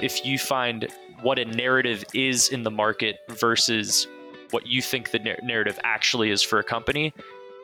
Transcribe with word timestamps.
if 0.00 0.24
you 0.24 0.38
find 0.38 0.88
what 1.22 1.38
a 1.38 1.44
narrative 1.44 2.04
is 2.14 2.48
in 2.48 2.62
the 2.62 2.70
market 2.70 3.20
versus 3.28 4.06
what 4.50 4.66
you 4.66 4.80
think 4.80 5.10
the 5.10 5.18
narrative 5.42 5.78
actually 5.82 6.30
is 6.30 6.42
for 6.42 6.58
a 6.58 6.64
company 6.64 7.12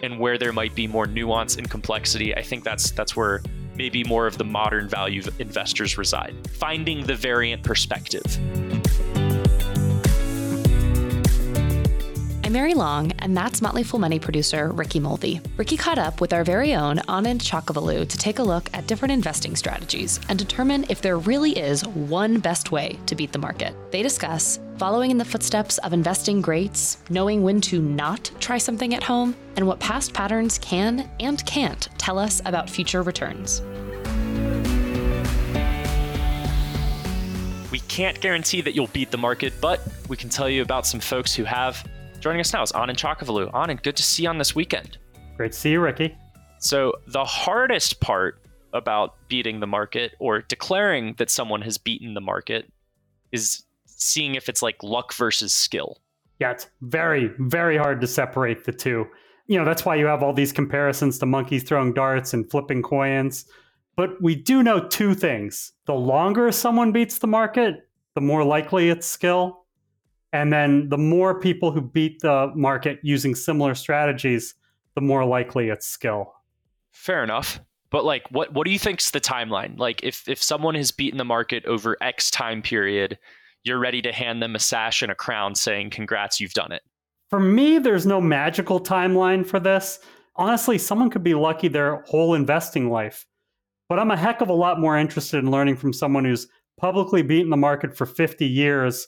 and 0.03 0.19
where 0.19 0.37
there 0.37 0.53
might 0.53 0.75
be 0.75 0.87
more 0.87 1.07
nuance 1.07 1.57
and 1.57 1.71
complexity. 1.71 2.35
I 2.35 2.43
think 2.43 2.65
that's 2.65 2.91
that's 2.91 3.17
where 3.17 3.41
maybe 3.77 4.05
more 4.05 4.27
of 4.27 4.39
the 4.39 4.45
modern 4.45 4.89
value 4.89 5.23
investors 5.39 5.97
reside. 5.97 6.35
Finding 6.51 7.07
the 7.07 7.15
variant 7.15 7.63
perspective. 7.63 8.25
Mary 12.55 12.73
Long, 12.73 13.11
and 13.19 13.37
that's 13.37 13.61
Motley 13.61 13.83
Fool 13.83 13.99
Money 13.99 14.21
producer 14.21 14.71
Ricky 14.71 15.01
Mulvey. 15.01 15.41
Ricky 15.57 15.77
caught 15.77 15.99
up 15.99 16.21
with 16.21 16.33
our 16.33 16.45
very 16.45 16.73
own 16.73 16.99
Anand 17.09 17.41
Chokkavelu 17.41 18.09
to 18.09 18.17
take 18.17 18.39
a 18.39 18.45
look 18.45 18.71
at 18.73 18.87
different 18.87 19.11
investing 19.11 19.57
strategies 19.57 20.21
and 20.29 20.39
determine 20.39 20.87
if 20.89 21.03
there 21.03 21.19
really 21.19 21.59
is 21.59 21.85
one 21.85 22.39
best 22.39 22.71
way 22.71 22.97
to 23.07 23.17
beat 23.17 23.33
the 23.33 23.41
market. 23.41 23.75
They 23.91 24.05
discuss 24.05 24.61
following 24.79 25.11
in 25.11 25.19
the 25.19 25.25
footsteps 25.25 25.79
of 25.79 25.93
investing 25.93 26.41
greats, 26.41 26.99
knowing 27.11 27.43
when 27.43 27.61
to 27.63 27.83
not 27.83 28.31
try 28.39 28.59
something 28.59 28.95
at 28.95 29.03
home, 29.03 29.35
and 29.57 29.67
what 29.67 29.81
past 29.81 30.15
patterns 30.15 30.57
can 30.59 31.11
and 31.19 31.45
can't 31.47 31.89
tell 31.99 32.21
us 32.21 32.41
about 32.45 32.71
future 32.71 33.03
returns. 33.03 33.63
We 37.73 37.81
can't 37.89 38.21
guarantee 38.21 38.61
that 38.61 38.77
you'll 38.77 38.87
beat 38.87 39.11
the 39.11 39.19
market, 39.19 39.55
but 39.61 39.81
we 40.09 40.17
can 40.17 40.29
tell 40.29 40.49
you 40.49 40.63
about 40.63 40.87
some 40.87 41.01
folks 41.01 41.35
who 41.35 41.43
have. 41.43 41.85
Joining 42.25 42.41
us 42.41 42.55
now 42.55 42.63
is 42.63 42.73
Anand 42.73 42.97
Chokkavelu. 42.97 43.53
Anand, 43.53 43.83
good 43.83 43.97
to 43.97 44.03
see 44.03 44.23
you 44.23 44.31
on 44.31 44.39
this 44.39 44.55
weekend. 44.55 44.97
Great 45.37 45.53
to 45.53 45.59
see 45.59 45.73
you, 45.73 45.81
Ricky. 45.81 46.17
So, 46.59 46.95
the 47.07 47.23
hardest 47.23 48.01
part 48.01 48.41
about 48.73 49.17
beating 49.29 49.61
the 49.61 49.67
market 49.67 50.13
or 50.19 50.41
declaring 50.41 51.17
that 51.19 51.29
someone 51.29 51.61
has 51.61 51.77
beaten 51.77 52.15
the 52.15 52.23
market 52.23 52.73
is 53.31 53.65
seeing 53.85 54.37
if 54.37 54.49
it's 54.49 54.63
like 54.63 54.83
luck 54.83 55.13
versus 55.13 55.53
skill. 55.53 55.99
Yeah, 56.41 56.53
it's 56.53 56.67
very, 56.81 57.31
very 57.41 57.77
hard 57.77 58.01
to 58.01 58.07
separate 58.07 58.65
the 58.65 58.73
two. 58.73 59.05
You 59.47 59.59
know, 59.59 59.67
that's 59.67 59.85
why 59.85 59.97
you 59.97 60.07
have 60.07 60.23
all 60.23 60.33
these 60.33 60.51
comparisons 60.51 61.19
to 61.19 61.27
monkeys 61.27 61.63
throwing 61.63 61.93
darts 61.93 62.33
and 62.33 62.51
flipping 62.51 62.81
coins. 62.81 63.45
But 63.97 64.23
we 64.23 64.35
do 64.35 64.63
know 64.63 64.89
two 64.89 65.15
things. 65.15 65.73
The 65.85 65.93
longer 65.93 66.51
someone 66.53 66.91
beats 66.91 67.19
the 67.19 67.27
market, 67.27 67.87
the 68.15 68.23
more 68.23 68.45
likely 68.45 68.89
it's 68.89 69.07
skill. 69.07 69.64
And 70.35 70.53
then 70.53 70.89
the 70.89 70.99
more 70.99 71.39
people 71.39 71.71
who 71.71 71.81
beat 71.81 72.21
the 72.21 72.51
market 72.57 72.99
using 73.05 73.37
similar 73.37 73.77
strategies, 73.77 74.57
the 74.97 75.01
more 75.01 75.25
likely 75.25 75.69
it's 75.69 75.87
skill. 75.87 76.35
Fair 76.91 77.23
enough. 77.23 77.61
But 77.91 78.05
like 78.05 78.25
what 78.33 78.53
what 78.53 78.65
do 78.65 78.73
you 78.73 78.79
think's 78.81 79.13
the 79.13 79.21
timeline? 79.21 79.79
Like 79.79 80.03
if 80.03 80.29
if 80.29 80.43
someone 80.43 80.75
has 80.75 80.91
beaten 80.91 81.19
the 81.19 81.25
market 81.25 81.65
over 81.67 81.97
X 82.01 82.33
time 82.33 82.63
period, 82.63 83.17
you're 83.63 83.79
ready 83.79 84.03
to 84.03 84.13
hand 84.13 84.43
them 84.43 84.57
a 84.57 84.59
sash 84.59 85.03
and 85.03 85.13
a 85.13 85.15
crown 85.15 85.55
saying, 85.55 85.91
Congrats, 85.91 86.41
you've 86.41 86.53
done 86.53 86.73
it? 86.73 86.83
For 87.31 87.39
me, 87.39 87.79
there's 87.79 88.05
no 88.05 88.21
magical 88.21 88.81
timeline 88.81 89.47
for 89.47 89.61
this. 89.61 90.01
Honestly, 90.35 90.79
someone 90.79 91.11
could 91.11 91.23
be 91.23 91.35
lucky 91.35 91.69
their 91.69 92.03
whole 92.09 92.35
investing 92.35 92.91
life. 92.91 93.25
But 93.89 94.01
I'm 94.01 94.11
a 94.11 94.17
heck 94.17 94.41
of 94.41 94.49
a 94.49 94.53
lot 94.53 94.81
more 94.81 94.99
interested 94.99 95.39
in 95.39 95.53
learning 95.53 95.77
from 95.77 95.93
someone 95.93 96.25
who's 96.25 96.49
publicly 96.77 97.23
beaten 97.23 97.51
the 97.51 97.57
market 97.57 97.97
for 97.97 98.05
50 98.05 98.45
years 98.45 99.07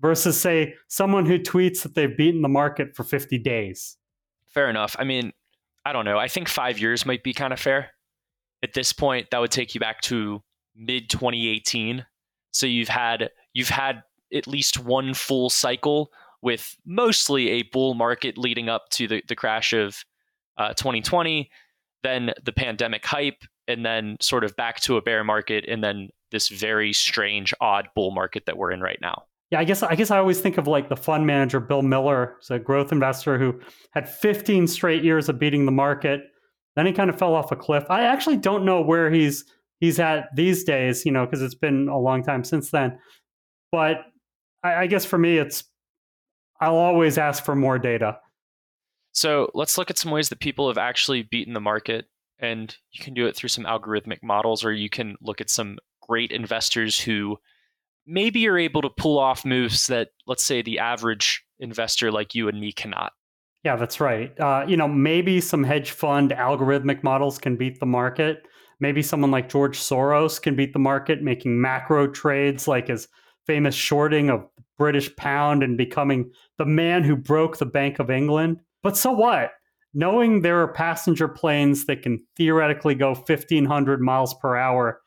versus, 0.00 0.40
say, 0.40 0.74
someone 0.88 1.26
who 1.26 1.38
tweets 1.38 1.82
that 1.82 1.94
they've 1.94 2.16
beaten 2.16 2.42
the 2.42 2.48
market 2.48 2.94
for 2.94 3.04
50 3.04 3.38
days. 3.38 3.96
Fair 4.48 4.70
enough. 4.70 4.96
I 4.98 5.04
mean, 5.04 5.32
I 5.84 5.92
don't 5.92 6.04
know. 6.04 6.18
I 6.18 6.28
think 6.28 6.48
five 6.48 6.78
years 6.78 7.06
might 7.06 7.22
be 7.22 7.32
kind 7.32 7.52
of 7.52 7.60
fair. 7.60 7.90
At 8.62 8.74
this 8.74 8.92
point, 8.92 9.28
that 9.30 9.38
would 9.38 9.50
take 9.50 9.74
you 9.74 9.80
back 9.80 10.00
to 10.02 10.42
mid 10.74 11.10
2018. 11.10 12.04
So 12.50 12.66
you've 12.66 12.88
had 12.88 13.30
you've 13.52 13.68
had 13.68 14.02
at 14.32 14.46
least 14.46 14.78
one 14.78 15.14
full 15.14 15.50
cycle 15.50 16.10
with 16.42 16.76
mostly 16.84 17.50
a 17.50 17.62
bull 17.62 17.94
market 17.94 18.38
leading 18.38 18.68
up 18.68 18.88
to 18.90 19.08
the, 19.08 19.22
the 19.28 19.34
crash 19.34 19.72
of 19.72 20.04
uh, 20.56 20.72
2020, 20.74 21.50
then 22.02 22.32
the 22.44 22.52
pandemic 22.52 23.04
hype, 23.04 23.42
and 23.66 23.84
then 23.84 24.16
sort 24.20 24.44
of 24.44 24.54
back 24.56 24.80
to 24.80 24.96
a 24.96 25.02
bear 25.02 25.24
market, 25.24 25.64
and 25.68 25.82
then 25.82 26.08
this 26.30 26.48
very 26.48 26.92
strange, 26.92 27.54
odd 27.60 27.88
bull 27.94 28.10
market 28.10 28.46
that 28.46 28.56
we're 28.56 28.70
in 28.70 28.80
right 28.80 28.98
now. 29.00 29.24
Yeah, 29.50 29.60
I 29.60 29.64
guess 29.64 29.82
I 29.82 29.94
guess 29.94 30.10
I 30.10 30.18
always 30.18 30.40
think 30.40 30.58
of 30.58 30.66
like 30.66 30.88
the 30.88 30.96
fund 30.96 31.26
manager 31.26 31.58
Bill 31.60 31.82
Miller, 31.82 32.36
who's 32.36 32.50
a 32.50 32.58
growth 32.58 32.92
investor 32.92 33.38
who 33.38 33.58
had 33.92 34.08
15 34.08 34.66
straight 34.66 35.02
years 35.02 35.28
of 35.28 35.38
beating 35.38 35.64
the 35.64 35.72
market. 35.72 36.20
Then 36.76 36.86
he 36.86 36.92
kind 36.92 37.10
of 37.10 37.18
fell 37.18 37.34
off 37.34 37.50
a 37.50 37.56
cliff. 37.56 37.84
I 37.88 38.02
actually 38.02 38.36
don't 38.36 38.64
know 38.64 38.82
where 38.82 39.10
he's 39.10 39.44
he's 39.80 39.98
at 39.98 40.28
these 40.34 40.64
days, 40.64 41.06
you 41.06 41.12
know, 41.12 41.24
because 41.24 41.42
it's 41.42 41.54
been 41.54 41.88
a 41.88 41.98
long 41.98 42.22
time 42.22 42.44
since 42.44 42.70
then. 42.70 42.98
But 43.72 43.98
I, 44.62 44.74
I 44.74 44.86
guess 44.86 45.04
for 45.04 45.18
me, 45.18 45.38
it's 45.38 45.64
I'll 46.60 46.76
always 46.76 47.18
ask 47.18 47.44
for 47.44 47.54
more 47.54 47.78
data. 47.78 48.18
So 49.12 49.50
let's 49.54 49.78
look 49.78 49.90
at 49.90 49.98
some 49.98 50.12
ways 50.12 50.28
that 50.28 50.40
people 50.40 50.68
have 50.68 50.78
actually 50.78 51.22
beaten 51.22 51.54
the 51.54 51.60
market. 51.60 52.06
And 52.38 52.76
you 52.92 53.02
can 53.02 53.14
do 53.14 53.26
it 53.26 53.34
through 53.34 53.48
some 53.48 53.64
algorithmic 53.64 54.22
models, 54.22 54.64
or 54.64 54.72
you 54.72 54.88
can 54.88 55.16
look 55.20 55.40
at 55.40 55.50
some 55.50 55.78
great 56.06 56.30
investors 56.30 57.00
who 57.00 57.36
maybe 58.08 58.40
you're 58.40 58.58
able 58.58 58.82
to 58.82 58.90
pull 58.90 59.18
off 59.18 59.44
moves 59.44 59.86
that, 59.86 60.08
let's 60.26 60.42
say, 60.42 60.62
the 60.62 60.78
average 60.78 61.44
investor 61.60 62.10
like 62.10 62.34
you 62.34 62.48
and 62.48 62.58
me 62.58 62.72
cannot. 62.72 63.12
Yeah, 63.64 63.76
that's 63.76 64.00
right. 64.00 64.38
Uh, 64.40 64.64
you 64.66 64.76
know, 64.76 64.88
maybe 64.88 65.40
some 65.40 65.62
hedge 65.62 65.90
fund 65.90 66.30
algorithmic 66.30 67.02
models 67.02 67.38
can 67.38 67.56
beat 67.56 67.78
the 67.80 67.86
market. 67.86 68.46
Maybe 68.80 69.02
someone 69.02 69.30
like 69.30 69.48
George 69.48 69.78
Soros 69.78 70.40
can 70.40 70.56
beat 70.56 70.72
the 70.72 70.78
market, 70.78 71.22
making 71.22 71.60
macro 71.60 72.06
trades 72.06 72.66
like 72.66 72.88
his 72.88 73.08
famous 73.46 73.74
shorting 73.74 74.30
of 74.30 74.46
British 74.78 75.14
pound 75.16 75.62
and 75.62 75.76
becoming 75.76 76.30
the 76.56 76.64
man 76.64 77.02
who 77.02 77.16
broke 77.16 77.58
the 77.58 77.66
Bank 77.66 77.98
of 77.98 78.10
England. 78.10 78.58
But 78.82 78.96
so 78.96 79.10
what? 79.12 79.50
Knowing 79.92 80.42
there 80.42 80.60
are 80.60 80.72
passenger 80.72 81.26
planes 81.26 81.86
that 81.86 82.02
can 82.02 82.24
theoretically 82.36 82.94
go 82.94 83.08
1500 83.08 84.00
miles 84.00 84.34
per 84.34 84.56
hour 84.56 85.00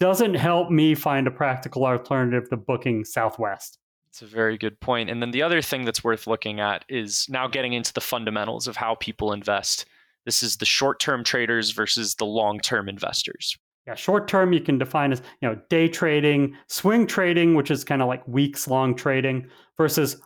doesn't 0.00 0.34
help 0.34 0.70
me 0.70 0.94
find 0.94 1.26
a 1.26 1.30
practical 1.30 1.84
alternative 1.84 2.48
to 2.50 2.56
booking 2.56 3.04
Southwest. 3.04 3.78
It's 4.08 4.22
a 4.22 4.26
very 4.26 4.56
good 4.56 4.80
point. 4.80 5.10
And 5.10 5.20
then 5.20 5.32
the 5.32 5.42
other 5.42 5.60
thing 5.60 5.84
that's 5.84 6.02
worth 6.02 6.26
looking 6.26 6.60
at 6.60 6.84
is 6.88 7.26
now 7.28 7.46
getting 7.46 7.72
into 7.72 7.92
the 7.92 8.00
fundamentals 8.00 8.66
of 8.66 8.76
how 8.76 8.94
people 8.96 9.32
invest. 9.32 9.86
This 10.24 10.42
is 10.42 10.56
the 10.56 10.66
short 10.66 11.00
term 11.00 11.24
traders 11.24 11.70
versus 11.70 12.14
the 12.14 12.24
long 12.24 12.60
term 12.60 12.88
investors. 12.88 13.56
Yeah, 13.86 13.94
short 13.94 14.28
term 14.28 14.52
you 14.52 14.60
can 14.60 14.76
define 14.76 15.12
as 15.12 15.22
you 15.40 15.48
know 15.48 15.58
day 15.70 15.88
trading, 15.88 16.54
swing 16.66 17.06
trading, 17.06 17.54
which 17.54 17.70
is 17.70 17.84
kind 17.84 18.02
of 18.02 18.08
like 18.08 18.26
weeks 18.28 18.68
long 18.68 18.94
trading, 18.94 19.46
versus 19.76 20.20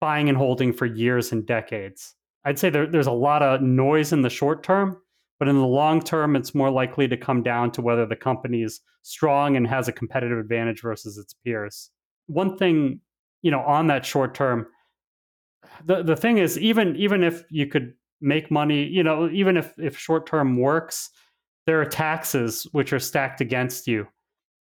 buying 0.00 0.28
and 0.28 0.38
holding 0.38 0.72
for 0.72 0.86
years 0.86 1.32
and 1.32 1.46
decades. 1.46 2.14
I'd 2.44 2.58
say 2.58 2.70
there, 2.70 2.86
there's 2.86 3.06
a 3.06 3.12
lot 3.12 3.42
of 3.42 3.62
noise 3.62 4.12
in 4.12 4.22
the 4.22 4.30
short 4.30 4.62
term, 4.62 4.98
but 5.44 5.50
in 5.50 5.58
the 5.58 5.66
long 5.66 6.00
term, 6.00 6.36
it's 6.36 6.54
more 6.54 6.70
likely 6.70 7.06
to 7.06 7.18
come 7.18 7.42
down 7.42 7.70
to 7.72 7.82
whether 7.82 8.06
the 8.06 8.16
company 8.16 8.62
is 8.62 8.80
strong 9.02 9.58
and 9.58 9.66
has 9.66 9.88
a 9.88 9.92
competitive 9.92 10.38
advantage 10.38 10.80
versus 10.80 11.18
its 11.18 11.34
peers. 11.44 11.90
One 12.28 12.56
thing, 12.56 13.00
you 13.42 13.50
know, 13.50 13.60
on 13.60 13.88
that 13.88 14.06
short 14.06 14.34
term, 14.34 14.66
the 15.84 16.02
the 16.02 16.16
thing 16.16 16.38
is, 16.38 16.58
even 16.58 16.96
even 16.96 17.22
if 17.22 17.44
you 17.50 17.66
could 17.66 17.92
make 18.22 18.50
money, 18.50 18.84
you 18.84 19.02
know, 19.02 19.28
even 19.28 19.58
if 19.58 19.78
if 19.78 19.98
short 19.98 20.26
term 20.26 20.56
works, 20.56 21.10
there 21.66 21.78
are 21.78 21.84
taxes 21.84 22.66
which 22.72 22.94
are 22.94 22.98
stacked 22.98 23.42
against 23.42 23.86
you. 23.86 24.06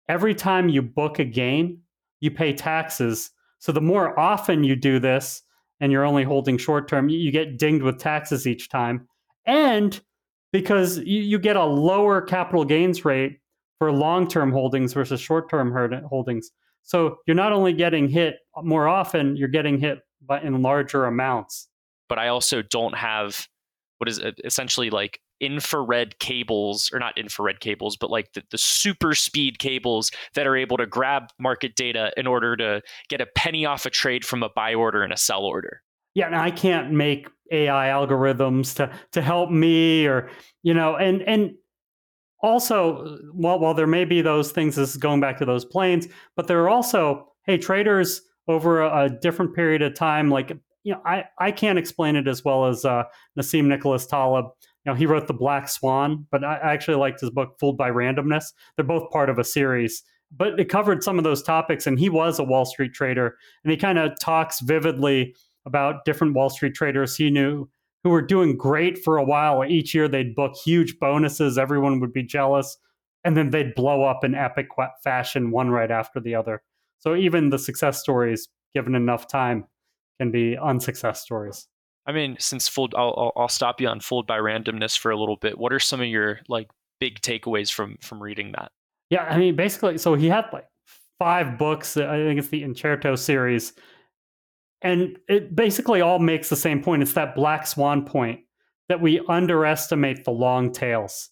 Every 0.08 0.34
time 0.34 0.70
you 0.70 0.82
book 0.82 1.20
a 1.20 1.26
gain, 1.26 1.82
you 2.22 2.32
pay 2.32 2.54
taxes. 2.54 3.32
So 3.60 3.74
the 3.74 3.82
more 3.82 4.18
often 4.18 4.64
you 4.64 4.78
do 4.78 4.98
this 4.98 5.42
and 5.82 5.92
you're 5.92 6.06
only 6.06 6.24
holding 6.24 6.58
short 6.58 6.88
term, 6.88 7.10
you 7.10 7.34
get 7.34 7.60
dinged 7.60 7.84
with 7.84 8.00
taxes 8.00 8.48
each 8.48 8.70
time. 8.70 9.10
And 9.46 10.00
because 10.52 11.00
you, 11.00 11.22
you 11.22 11.40
get 11.40 11.56
a 11.56 11.64
lower 11.64 12.22
capital 12.22 12.66
gains 12.66 13.06
rate 13.06 13.40
for 13.78 13.92
long 13.92 14.28
term 14.28 14.52
holdings 14.52 14.94
versus 14.94 15.22
short 15.22 15.50
term 15.50 15.72
holdings. 16.08 16.51
So 16.84 17.18
you're 17.28 17.36
not 17.36 17.54
only 17.54 17.74
getting 17.74 18.10
hit 18.10 18.38
more 18.62 18.88
often, 18.88 19.36
you're 19.36 19.48
getting 19.48 19.80
hit 19.80 20.00
in 20.44 20.62
larger 20.62 21.06
amounts. 21.06 21.68
But 22.07 22.19
I 22.19 22.30
also 22.30 22.62
don't 22.62 22.96
have 22.96 23.48
what 24.00 24.10
is 24.10 24.22
essentially 24.44 24.90
like 24.90 25.19
infrared 25.42 26.19
cables 26.19 26.90
or 26.92 27.00
not 27.00 27.18
infrared 27.18 27.62
cables 27.62 27.96
but 27.96 28.10
like 28.10 28.34
the, 28.34 28.44
the 28.51 28.57
super 28.57 29.16
speed 29.16 29.57
cables 29.57 30.12
that 30.34 30.46
are 30.46 30.57
able 30.57 30.75
to 30.75 30.86
grab 30.86 31.30
market 31.40 31.75
data 31.75 32.12
in 32.18 32.28
order 32.28 32.57
to 32.57 32.81
get 33.07 33.22
a 33.22 33.25
penny 33.36 33.66
off 33.66 33.86
a 33.86 33.90
trade 33.90 34.25
from 34.25 34.44
a 34.44 34.50
buy 34.50 34.74
order 34.74 35.01
and 35.01 35.13
a 35.13 35.18
sell 35.18 35.44
order 35.44 35.81
yeah 36.13 36.25
and 36.25 36.36
i 36.36 36.51
can't 36.51 36.92
make 36.92 37.30
ai 37.51 37.88
algorithms 37.88 38.75
to 38.75 38.92
to 39.12 39.22
help 39.22 39.50
me 39.50 40.06
or 40.06 40.30
you 40.63 40.74
know 40.74 40.96
and 40.96 41.22
and 41.24 41.51
also 42.42 43.18
while 43.34 43.60
while 43.60 43.74
there 43.74 43.88
may 43.88 44.06
be 44.06 44.22
those 44.22 44.51
things 44.51 44.75
this 44.75 44.90
is 44.92 44.98
going 44.98 45.19
back 45.19 45.38
to 45.38 45.46
those 45.46 45.66
planes 45.66 46.07
but 46.36 46.48
there 46.48 46.62
are 46.62 46.69
also 46.69 47.28
hey 47.46 47.57
traders 47.57 48.22
over 48.48 48.81
a, 48.81 49.06
a 49.06 49.10
different 49.10 49.56
period 49.56 49.81
of 49.81 49.94
time 49.94 50.30
like 50.30 50.51
you 50.84 50.94
know 50.94 51.01
i 51.06 51.24
i 51.38 51.51
can't 51.51 51.80
explain 51.80 52.16
it 52.16 52.28
as 52.28 52.44
well 52.44 52.66
as 52.66 52.86
uh, 52.86 53.04
nassim 53.38 53.66
nicholas 53.66 54.06
taleb 54.06 54.46
you 54.86 54.92
know, 54.92 54.96
he 54.96 55.06
wrote 55.06 55.28
The 55.28 55.34
Black 55.34 55.68
Swan, 55.68 56.25
but 56.31 56.44
I 56.44 56.57
actually 56.57 56.96
liked 56.96 57.19
his 57.19 57.30
book 57.30 57.60
Fooled 57.60 57.78
by 57.78 57.90
Randomness. 57.90 58.46
They're 58.75 58.86
both 58.86 59.10
part 59.12 59.30
of 59.30 59.38
a 59.38 59.44
series. 59.44 60.04
but 60.31 60.60
it 60.60 60.69
covered 60.69 61.04
some 61.04 61.18
of 61.18 61.24
those 61.24 61.42
topics. 61.42 61.88
And 61.88 62.00
he 62.00 62.07
was 62.07 62.38
a 62.38 62.44
Wall 62.44 62.63
Street 62.63 62.94
trader, 62.94 63.36
and 63.63 63.72
he 63.72 63.78
kind 63.78 63.98
of 63.98 64.18
talks 64.19 64.60
vividly 64.62 65.36
about 65.69 66.04
different 66.04 66.33
Wall 66.33 66.50
Street 66.50 66.74
traders 66.74 67.16
he 67.16 67.30
knew 67.30 67.69
who 68.04 68.10
were 68.10 68.21
doing 68.21 68.57
great 68.57 68.98
for 68.98 69.18
a 69.18 69.24
while. 69.24 69.63
Each 69.63 69.94
year 69.94 70.07
they'd 70.07 70.36
book 70.36 70.56
huge 70.56 71.00
bonuses, 71.00 71.57
everyone 71.57 72.00
would 72.00 72.13
be 72.13 72.24
jealous, 72.24 72.77
and 73.24 73.38
then 73.38 73.51
they'd 73.51 73.75
blow 73.75 74.04
up 74.04 74.24
in 74.24 74.36
epic 74.36 74.68
fashion, 75.04 75.51
one 75.51 75.69
right 75.69 75.92
after 75.92 76.19
the 76.19 76.36
other. 76.36 76.62
So 77.00 77.16
even 77.16 77.50
the 77.50 77.60
success 77.60 78.00
stories, 78.00 78.48
given 78.74 78.95
enough 78.95 79.27
time, 79.27 79.66
can 80.19 80.31
be 80.31 80.57
unsuccess 80.57 81.21
stories. 81.21 81.68
I 82.06 82.12
mean, 82.12 82.38
since 82.39 82.68
full, 82.68 82.89
I'll, 82.95 83.31
I'll 83.36 83.50
stop 83.50 83.80
you 83.80 83.88
on 83.88 84.00
fooled 84.00 84.25
by 84.25 84.39
randomness 84.39 84.98
for 84.98 85.12
a 85.12 85.18
little 85.18 85.38
bit. 85.38 85.57
What 85.57 85.72
are 85.72 85.80
some 85.80 86.01
of 86.01 86.07
your 86.07 86.39
like 86.48 86.69
big 87.00 87.22
takeaways 87.22 87.72
from 87.72 87.98
from 88.01 88.22
reading 88.22 88.54
that? 88.54 88.72
Yeah, 89.10 89.24
I 89.24 89.38
mean, 89.38 89.56
basically, 89.56 89.98
so 89.98 90.15
he 90.15 90.27
had 90.27 90.45
like 90.51 90.68
five 91.19 91.57
books. 91.57 91.98
I 91.98 92.18
think 92.18 92.39
it's 92.39 92.48
the 92.48 92.63
Incerto 92.63 93.15
series, 93.15 93.74
and 94.81 95.18
it 95.28 95.56
basically 95.56 96.02
all 96.02 96.20
makes 96.20 96.50
the 96.50 96.56
same 96.56 96.81
point. 96.81 97.02
It's 97.02 97.14
that 97.14 97.36
black 97.36 97.68
swan 97.68 98.06
point 98.06 98.42
that 98.88 99.02
we 99.02 99.22
underestimate 99.28 100.26
the 100.26 100.31
long 100.31 100.72
tails, 100.72 101.30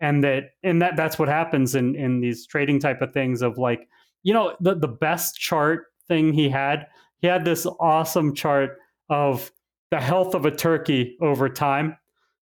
and 0.00 0.24
that 0.24 0.50
and 0.62 0.80
that 0.82 0.96
that's 0.96 1.18
what 1.18 1.28
happens 1.28 1.74
in 1.74 1.94
in 1.94 2.20
these 2.20 2.46
trading 2.46 2.80
type 2.80 3.02
of 3.02 3.12
things. 3.12 3.42
Of 3.42 3.58
like, 3.58 3.88
you 4.22 4.32
know, 4.32 4.56
the 4.60 4.74
the 4.74 4.88
best 4.88 5.36
chart 5.36 5.86
thing 6.06 6.32
he 6.32 6.48
had. 6.48 6.86
He 7.20 7.26
had 7.26 7.44
this 7.44 7.66
awesome 7.80 8.34
chart 8.34 8.78
of 9.10 9.50
the 9.90 10.00
health 10.00 10.34
of 10.34 10.46
a 10.46 10.50
turkey 10.50 11.16
over 11.20 11.48
time. 11.48 11.96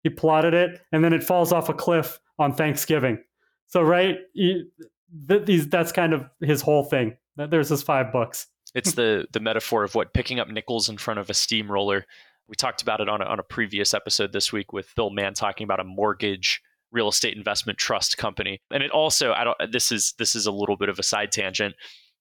He 0.03 0.09
plotted 0.09 0.53
it, 0.53 0.81
and 0.91 1.03
then 1.03 1.13
it 1.13 1.23
falls 1.23 1.51
off 1.51 1.69
a 1.69 1.73
cliff 1.73 2.19
on 2.39 2.53
Thanksgiving. 2.53 3.23
So, 3.67 3.81
right, 3.81 4.17
he, 4.33 4.65
th- 5.27 5.45
these 5.45 5.67
that's 5.67 5.91
kind 5.91 6.13
of 6.13 6.29
his 6.41 6.61
whole 6.61 6.83
thing. 6.83 7.15
There's 7.37 7.69
his 7.69 7.83
five 7.83 8.11
books. 8.11 8.47
It's 8.75 8.93
the 8.93 9.27
the 9.31 9.39
metaphor 9.39 9.83
of 9.83 9.95
what 9.95 10.13
picking 10.13 10.39
up 10.39 10.49
nickels 10.49 10.89
in 10.89 10.97
front 10.97 11.19
of 11.19 11.29
a 11.29 11.33
steamroller. 11.33 12.05
We 12.47 12.55
talked 12.55 12.81
about 12.81 12.99
it 12.99 13.07
on 13.07 13.21
a, 13.21 13.25
on 13.25 13.39
a 13.39 13.43
previous 13.43 13.93
episode 13.93 14.33
this 14.33 14.51
week 14.51 14.73
with 14.73 14.93
Bill 14.95 15.09
Mann 15.09 15.33
talking 15.33 15.65
about 15.65 15.79
a 15.79 15.85
mortgage 15.85 16.61
real 16.91 17.07
estate 17.07 17.35
investment 17.35 17.77
trust 17.77 18.17
company. 18.17 18.61
And 18.71 18.83
it 18.83 18.91
also 18.91 19.33
I 19.33 19.43
don't 19.43 19.57
this 19.71 19.91
is 19.91 20.13
this 20.17 20.35
is 20.35 20.45
a 20.45 20.51
little 20.51 20.77
bit 20.77 20.89
of 20.89 20.99
a 20.99 21.03
side 21.03 21.31
tangent, 21.31 21.75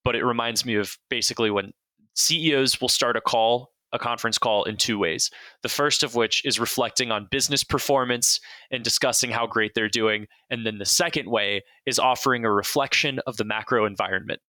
but 0.04 0.14
it 0.14 0.24
reminds 0.24 0.64
me 0.64 0.76
of 0.76 0.96
basically 1.08 1.50
when 1.50 1.72
CEOs 2.14 2.80
will 2.80 2.88
start 2.88 3.16
a 3.16 3.20
call 3.20 3.72
a 3.92 3.98
conference 3.98 4.38
call 4.38 4.64
in 4.64 4.76
two 4.76 4.98
ways. 4.98 5.30
The 5.62 5.68
first 5.68 6.02
of 6.02 6.14
which 6.14 6.44
is 6.44 6.58
reflecting 6.58 7.12
on 7.12 7.28
business 7.30 7.62
performance 7.62 8.40
and 8.70 8.82
discussing 8.82 9.30
how 9.30 9.46
great 9.46 9.72
they're 9.74 9.88
doing. 9.88 10.26
And 10.50 10.64
then 10.64 10.78
the 10.78 10.86
second 10.86 11.30
way 11.30 11.62
is 11.84 11.98
offering 11.98 12.44
a 12.44 12.50
reflection 12.50 13.20
of 13.26 13.36
the 13.36 13.44
macro 13.44 13.84
environment. 13.84 14.40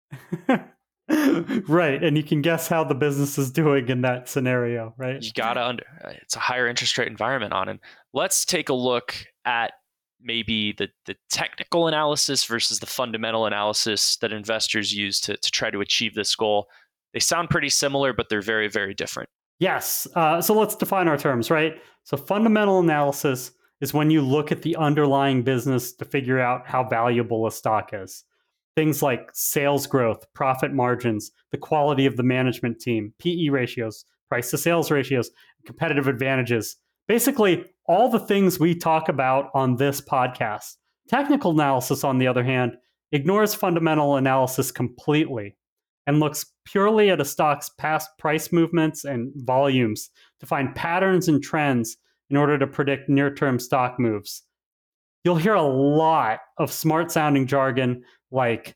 right. 1.69 2.03
And 2.03 2.17
you 2.17 2.23
can 2.23 2.43
guess 2.43 2.69
how 2.69 2.85
the 2.85 2.95
business 2.95 3.39
is 3.39 3.51
doing 3.51 3.89
in 3.89 4.03
that 4.03 4.29
scenario, 4.29 4.95
right? 4.97 5.23
You 5.23 5.33
got 5.35 5.55
to 5.55 5.67
under, 5.67 5.85
it's 6.23 6.37
a 6.37 6.41
higher 6.41 6.69
interest 6.69 6.97
rate 6.97 7.09
environment 7.09 7.53
Anand 7.53 7.81
Let's 8.13 8.45
take 8.45 8.69
a 8.69 8.75
look 8.75 9.15
at 9.45 9.73
maybe 10.21 10.73
the, 10.73 10.89
the 11.07 11.17
technical 11.31 11.89
analysis 11.89 12.45
versus 12.45 12.79
the 12.79 12.87
fundamental 12.87 13.47
analysis 13.47 14.17
that 14.19 14.33
investors 14.33 14.95
use 14.95 15.21
to, 15.23 15.37
to 15.37 15.51
try 15.51 15.71
to 15.71 15.81
achieve 15.81 16.15
this 16.15 16.35
goal. 16.37 16.69
They 17.13 17.21
sound 17.21 17.51
pretty 17.51 17.69
similar, 17.69 18.13
but 18.13 18.29
they're 18.29 18.41
very, 18.41 18.69
very 18.69 18.95
different. 18.95 19.29
Yes. 19.59 20.07
Uh, 20.15 20.41
so 20.41 20.55
let's 20.55 20.77
define 20.77 21.09
our 21.09 21.19
terms, 21.19 21.51
right? 21.51 21.81
So 22.05 22.17
fundamental 22.17 22.81
analysis 22.81 23.53
is 23.81 23.93
when 23.93 24.11
you 24.11 24.23
look 24.23 24.53
at 24.53 24.63
the 24.63 24.77
underlying 24.77 25.43
business 25.43 25.93
to 25.95 26.05
figure 26.05 26.39
out 26.39 26.67
how 26.67 26.85
valuable 26.85 27.47
a 27.47 27.53
stock 27.53 27.91
is. 27.93 28.25
Things 28.75 29.03
like 29.03 29.31
sales 29.35 29.87
growth, 29.87 30.25
profit 30.35 30.73
margins, 30.73 31.31
the 31.51 31.59
quality 31.59 32.07
of 32.07 32.17
the 32.17 32.23
management 32.23 32.81
team, 32.81 33.13
PE 33.19 33.49
ratios, 33.49 34.05
price 34.29 34.51
to 34.51 34.59
sales 34.59 34.91
ratios, 34.91 35.31
competitive 35.67 36.09
advantages. 36.09 36.77
Basically, 37.07 37.67
all 37.87 38.09
the 38.09 38.21
things 38.21 38.59
we 38.59 38.75
talk 38.75 39.09
about 39.09 39.51
on 39.55 39.77
this 39.77 40.01
podcast. 40.01 40.77
Technical 41.09 41.51
analysis, 41.51 42.05
on 42.05 42.19
the 42.19 42.27
other 42.27 42.45
hand, 42.45 42.77
ignores 43.11 43.55
fundamental 43.55 44.17
analysis 44.17 44.71
completely 44.71 45.57
and 46.07 46.21
looks 46.21 46.47
purely 46.65 47.11
at 47.11 47.21
a 47.21 47.25
stock's 47.25 47.69
past 47.79 48.09
price 48.19 48.53
movements 48.53 49.05
and 49.05 49.33
volumes 49.37 50.11
to 50.41 50.47
find 50.47 50.75
patterns 50.75 51.29
and 51.29 51.43
trends 51.43 51.97
in 52.31 52.37
order 52.37 52.59
to 52.59 52.67
predict 52.67 53.09
near 53.09 53.33
term 53.35 53.59
stock 53.59 54.01
moves. 54.01 54.43
You'll 55.25 55.37
hear 55.37 55.55
a 55.55 55.63
lot 55.63 56.41
of 56.59 56.73
smart 56.73 57.13
sounding 57.13 57.47
jargon 57.47 58.03
like 58.31 58.75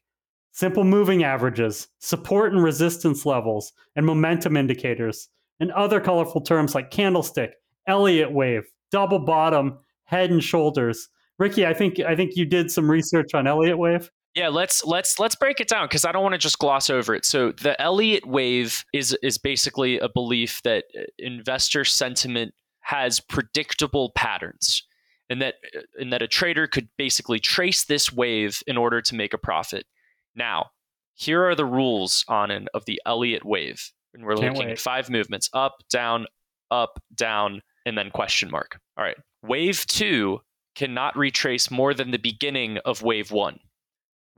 simple 0.53 0.85
moving 0.85 1.23
averages, 1.25 1.89
support 1.99 2.53
and 2.53 2.63
resistance 2.63 3.27
levels, 3.27 3.73
and 3.95 4.07
momentum 4.07 4.57
indicators, 4.57 5.29
and 5.61 5.71
other 5.73 6.01
colorful 6.01 6.41
terms 6.41 6.75
like 6.75 6.91
candlestick, 6.91 7.53
Elliott 7.87 8.33
wave, 8.33 8.65
double 8.91 9.19
bottom, 9.19 9.79
head 10.05 10.31
and 10.31 10.43
shoulders. 10.43 11.09
Ricky, 11.39 11.67
I 11.67 11.75
think 11.75 12.01
I 12.01 12.17
think 12.17 12.37
you 12.37 12.47
did 12.47 12.71
some 12.71 12.91
research 12.91 13.35
on 13.35 13.47
Elliott 13.47 13.79
wave. 13.79 14.11
Yeah, 14.35 14.49
let's 14.49 14.85
let's 14.85 15.19
let's 15.19 15.35
break 15.35 15.61
it 15.61 15.69
down 15.69 15.87
because 15.87 16.05
I 16.05 16.13
don't 16.13 16.23
want 16.23 16.35
to 16.35 16.39
just 16.39 16.59
gloss 16.59 16.91
over 16.91 17.15
it. 17.15 17.25
So 17.25 17.53
the 17.53 17.81
Elliott 17.81 18.27
wave 18.27 18.85
is 18.93 19.17
is 19.23 19.39
basically 19.39 19.99
a 19.99 20.09
belief 20.09 20.63
that 20.63 20.85
uh, 20.99 21.05
investor 21.19 21.85
sentiment 21.85 22.55
has 22.81 23.19
predictable 23.19 24.13
patterns, 24.15 24.83
and 25.29 25.43
that 25.43 25.55
uh, 25.77 25.81
and 25.99 26.13
that 26.13 26.23
a 26.23 26.29
trader 26.29 26.67
could 26.67 26.89
basically 26.97 27.39
trace 27.39 27.85
this 27.85 28.13
wave 28.13 28.63
in 28.67 28.77
order 28.77 29.01
to 29.03 29.15
make 29.15 29.35
a 29.35 29.39
profit. 29.39 29.87
Now, 30.35 30.71
here 31.15 31.45
are 31.45 31.55
the 31.55 31.65
rules 31.65 32.25
on 32.29 32.51
an 32.51 32.69
of 32.75 32.85
the 32.85 33.01
Elliott 33.07 33.45
wave, 33.45 33.93
and 34.15 34.25
we're 34.25 34.37
Can't 34.37 34.55
looking 34.55 34.69
wait. 34.69 34.73
at 34.73 34.79
five 34.79 35.11
movements: 35.11 35.49
up, 35.53 35.77
down, 35.91 36.27
up, 36.71 37.03
down, 37.15 37.63
and 37.85 37.97
then 37.97 38.11
question 38.11 38.51
mark. 38.51 38.79
All 38.97 39.05
right, 39.05 39.17
wave 39.43 39.87
two 39.87 40.41
cannot 40.75 41.17
retrace 41.17 41.71
more 41.71 41.95
than 41.95 42.11
the 42.11 42.19
beginning 42.19 42.79
of 42.85 43.03
wave 43.03 43.31
one. 43.31 43.59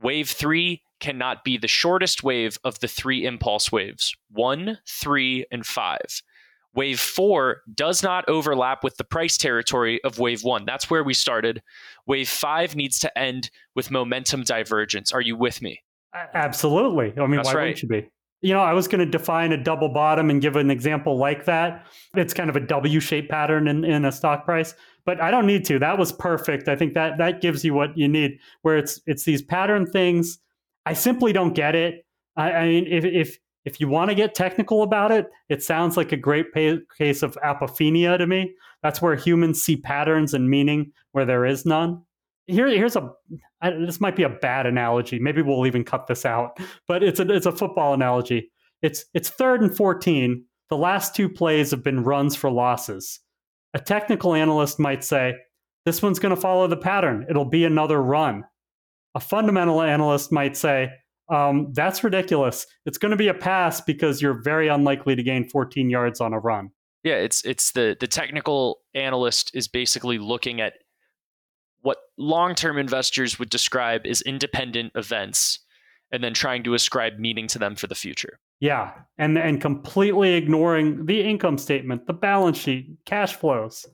Wave 0.01 0.29
three 0.29 0.81
cannot 0.99 1.43
be 1.43 1.57
the 1.57 1.67
shortest 1.67 2.23
wave 2.23 2.57
of 2.63 2.79
the 2.79 2.87
three 2.87 3.25
impulse 3.25 3.71
waves 3.71 4.15
one, 4.31 4.79
three, 4.87 5.45
and 5.51 5.65
five. 5.65 6.21
Wave 6.75 6.99
four 6.99 7.61
does 7.73 8.03
not 8.03 8.27
overlap 8.27 8.83
with 8.83 8.97
the 8.97 9.03
price 9.03 9.37
territory 9.37 10.01
of 10.03 10.19
wave 10.19 10.43
one. 10.43 10.65
That's 10.65 10.89
where 10.89 11.03
we 11.03 11.13
started. 11.13 11.61
Wave 12.05 12.29
five 12.29 12.75
needs 12.75 12.99
to 12.99 13.17
end 13.17 13.49
with 13.75 13.91
momentum 13.91 14.43
divergence. 14.43 15.11
Are 15.11 15.21
you 15.21 15.35
with 15.35 15.61
me? 15.61 15.81
Absolutely. 16.13 17.13
I 17.17 17.27
mean, 17.27 17.37
That's 17.37 17.47
why 17.47 17.53
right. 17.53 17.61
wouldn't 17.61 17.83
you 17.83 17.89
be? 17.89 18.09
You 18.41 18.53
know, 18.53 18.61
I 18.61 18.73
was 18.73 18.87
going 18.87 18.99
to 18.99 19.05
define 19.05 19.51
a 19.51 19.61
double 19.61 19.89
bottom 19.89 20.29
and 20.29 20.41
give 20.41 20.55
an 20.55 20.71
example 20.71 21.17
like 21.17 21.45
that. 21.45 21.85
It's 22.15 22.33
kind 22.33 22.49
of 22.49 22.55
a 22.55 22.61
W 22.61 22.99
shaped 23.01 23.29
pattern 23.29 23.67
in, 23.67 23.83
in 23.83 24.05
a 24.05 24.11
stock 24.11 24.45
price 24.45 24.75
but 25.09 25.19
I 25.19 25.31
don't 25.31 25.47
need 25.47 25.65
to. 25.65 25.79
That 25.79 25.97
was 25.97 26.11
perfect. 26.11 26.67
I 26.67 26.75
think 26.75 26.93
that 26.93 27.17
that 27.17 27.41
gives 27.41 27.65
you 27.65 27.73
what 27.73 27.97
you 27.97 28.07
need. 28.07 28.37
Where 28.61 28.77
it's 28.77 29.01
it's 29.07 29.23
these 29.23 29.41
pattern 29.41 29.87
things. 29.87 30.37
I 30.85 30.93
simply 30.93 31.33
don't 31.33 31.53
get 31.53 31.73
it. 31.73 32.05
I, 32.35 32.51
I 32.51 32.67
mean, 32.67 32.85
if 32.85 33.05
if 33.05 33.39
if 33.69 33.79
you 33.79 33.87
want 33.87 34.09
to 34.09 34.15
get 34.15 34.33
technical 34.33 34.81
about 34.81 35.11
it, 35.11 35.27
it 35.47 35.61
sounds 35.61 35.95
like 35.95 36.11
a 36.11 36.17
great 36.17 36.51
pay, 36.53 36.79
case 36.97 37.21
of 37.21 37.37
apophenia 37.45 38.17
to 38.17 38.25
me. 38.25 38.51
That's 38.81 38.99
where 38.99 39.15
humans 39.15 39.61
see 39.61 39.77
patterns 39.77 40.33
and 40.33 40.49
meaning 40.49 40.91
where 41.11 41.25
there 41.25 41.45
is 41.45 41.67
none. 41.67 42.01
Here, 42.47 42.67
here's 42.67 42.95
a. 42.95 43.11
I, 43.61 43.69
this 43.69 44.01
might 44.01 44.15
be 44.15 44.23
a 44.23 44.29
bad 44.29 44.65
analogy. 44.65 45.19
Maybe 45.19 45.43
we'll 45.43 45.67
even 45.67 45.83
cut 45.83 46.07
this 46.07 46.25
out. 46.25 46.57
But 46.87 47.03
it's 47.03 47.19
a 47.19 47.31
it's 47.31 47.45
a 47.45 47.51
football 47.51 47.93
analogy. 47.93 48.51
It's 48.81 49.05
it's 49.13 49.29
third 49.29 49.61
and 49.61 49.77
fourteen. 49.77 50.45
The 50.71 50.77
last 50.77 51.15
two 51.15 51.29
plays 51.29 51.69
have 51.69 51.83
been 51.83 52.03
runs 52.03 52.35
for 52.35 52.49
losses. 52.49 53.19
A 53.75 53.79
technical 53.79 54.33
analyst 54.33 54.79
might 54.79 55.03
say, 55.03 55.35
this 55.85 56.01
one's 56.01 56.17
going 56.17 56.33
to 56.33 56.41
follow 56.41 56.67
the 56.67 56.75
pattern. 56.77 57.27
It'll 57.29 57.45
be 57.45 57.65
another 57.65 58.01
run. 58.01 58.43
A 59.13 59.19
fundamental 59.19 59.81
analyst 59.81 60.31
might 60.31 60.57
say, 60.57 60.89
um, 61.29 61.71
that's 61.73 62.03
ridiculous. 62.03 62.65
It's 62.85 62.97
going 62.97 63.11
to 63.11 63.17
be 63.17 63.27
a 63.27 63.33
pass 63.33 63.81
because 63.81 64.21
you're 64.21 64.41
very 64.41 64.67
unlikely 64.67 65.15
to 65.15 65.23
gain 65.23 65.47
14 65.47 65.89
yards 65.89 66.21
on 66.21 66.33
a 66.33 66.39
run. 66.39 66.71
Yeah, 67.03 67.15
it's 67.15 67.45
it's 67.45 67.71
the 67.71 67.95
the 67.99 68.07
technical 68.07 68.79
analyst 68.93 69.51
is 69.53 69.67
basically 69.67 70.17
looking 70.17 70.59
at 70.59 70.73
what 71.81 71.97
long-term 72.17 72.77
investors 72.77 73.39
would 73.39 73.49
describe 73.49 74.05
as 74.05 74.21
independent 74.21 74.91
events 74.95 75.59
and 76.11 76.23
then 76.23 76.33
trying 76.33 76.63
to 76.63 76.73
ascribe 76.73 77.17
meaning 77.17 77.47
to 77.47 77.59
them 77.59 77.75
for 77.75 77.87
the 77.87 77.95
future. 77.95 78.39
Yeah, 78.59 78.91
and 79.17 79.37
and 79.37 79.61
completely 79.61 80.33
ignoring 80.33 81.05
the 81.05 81.21
income 81.21 81.57
statement, 81.57 82.05
the 82.05 82.13
balance 82.13 82.57
sheet, 82.57 82.97
cash 83.05 83.35
flows. 83.35 83.85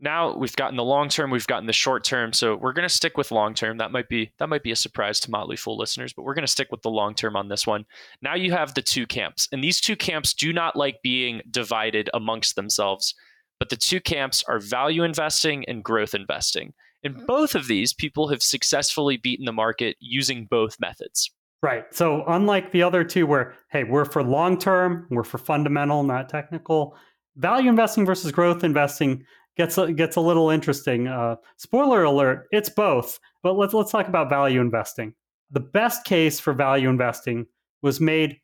Now 0.00 0.36
we've 0.36 0.56
gotten 0.56 0.76
the 0.76 0.84
long 0.84 1.08
term, 1.08 1.30
we've 1.30 1.46
gotten 1.46 1.66
the 1.66 1.72
short 1.72 2.04
term, 2.04 2.32
so 2.32 2.56
we're 2.56 2.72
going 2.72 2.88
to 2.88 2.94
stick 2.94 3.16
with 3.16 3.30
long 3.30 3.54
term. 3.54 3.78
That 3.78 3.92
might 3.92 4.08
be 4.08 4.32
that 4.38 4.48
might 4.48 4.62
be 4.62 4.70
a 4.70 4.76
surprise 4.76 5.20
to 5.20 5.30
Motley 5.30 5.56
Fool 5.56 5.76
listeners, 5.76 6.12
but 6.12 6.22
we're 6.22 6.34
going 6.34 6.46
to 6.46 6.50
stick 6.50 6.68
with 6.70 6.82
the 6.82 6.90
long 6.90 7.14
term 7.14 7.36
on 7.36 7.48
this 7.48 7.66
one. 7.66 7.84
Now 8.20 8.34
you 8.34 8.52
have 8.52 8.74
the 8.74 8.82
two 8.82 9.06
camps, 9.06 9.48
and 9.52 9.62
these 9.64 9.80
two 9.80 9.96
camps 9.96 10.34
do 10.34 10.52
not 10.52 10.76
like 10.76 11.02
being 11.02 11.42
divided 11.50 12.10
amongst 12.12 12.56
themselves. 12.56 13.14
But 13.58 13.70
the 13.70 13.76
two 13.76 14.00
camps 14.00 14.44
are 14.46 14.58
value 14.58 15.02
investing 15.02 15.64
and 15.66 15.82
growth 15.82 16.14
investing. 16.14 16.74
In 17.02 17.14
mm. 17.14 17.26
both 17.26 17.54
of 17.54 17.68
these, 17.68 17.94
people 17.94 18.28
have 18.28 18.42
successfully 18.42 19.16
beaten 19.16 19.46
the 19.46 19.52
market 19.52 19.96
using 19.98 20.46
both 20.50 20.78
methods. 20.78 21.30
Right. 21.62 21.84
So 21.90 22.22
unlike 22.28 22.72
the 22.72 22.82
other 22.82 23.02
two, 23.02 23.26
where 23.26 23.54
hey, 23.70 23.84
we're 23.84 24.04
for 24.04 24.22
long 24.22 24.58
term, 24.58 25.06
we're 25.10 25.24
for 25.24 25.38
fundamental, 25.38 26.02
not 26.02 26.28
technical. 26.28 26.96
Value 27.36 27.68
investing 27.68 28.06
versus 28.06 28.32
growth 28.32 28.64
investing 28.64 29.24
gets 29.56 29.78
a, 29.78 29.92
gets 29.92 30.16
a 30.16 30.20
little 30.20 30.50
interesting. 30.50 31.08
Uh, 31.08 31.36
spoiler 31.56 32.04
alert: 32.04 32.46
it's 32.52 32.68
both. 32.68 33.18
But 33.42 33.54
let's 33.54 33.74
let's 33.74 33.90
talk 33.90 34.08
about 34.08 34.28
value 34.28 34.60
investing. 34.60 35.14
The 35.50 35.60
best 35.60 36.04
case 36.04 36.40
for 36.40 36.52
value 36.52 36.88
investing 36.88 37.46
was 37.82 38.00
made 38.00 38.38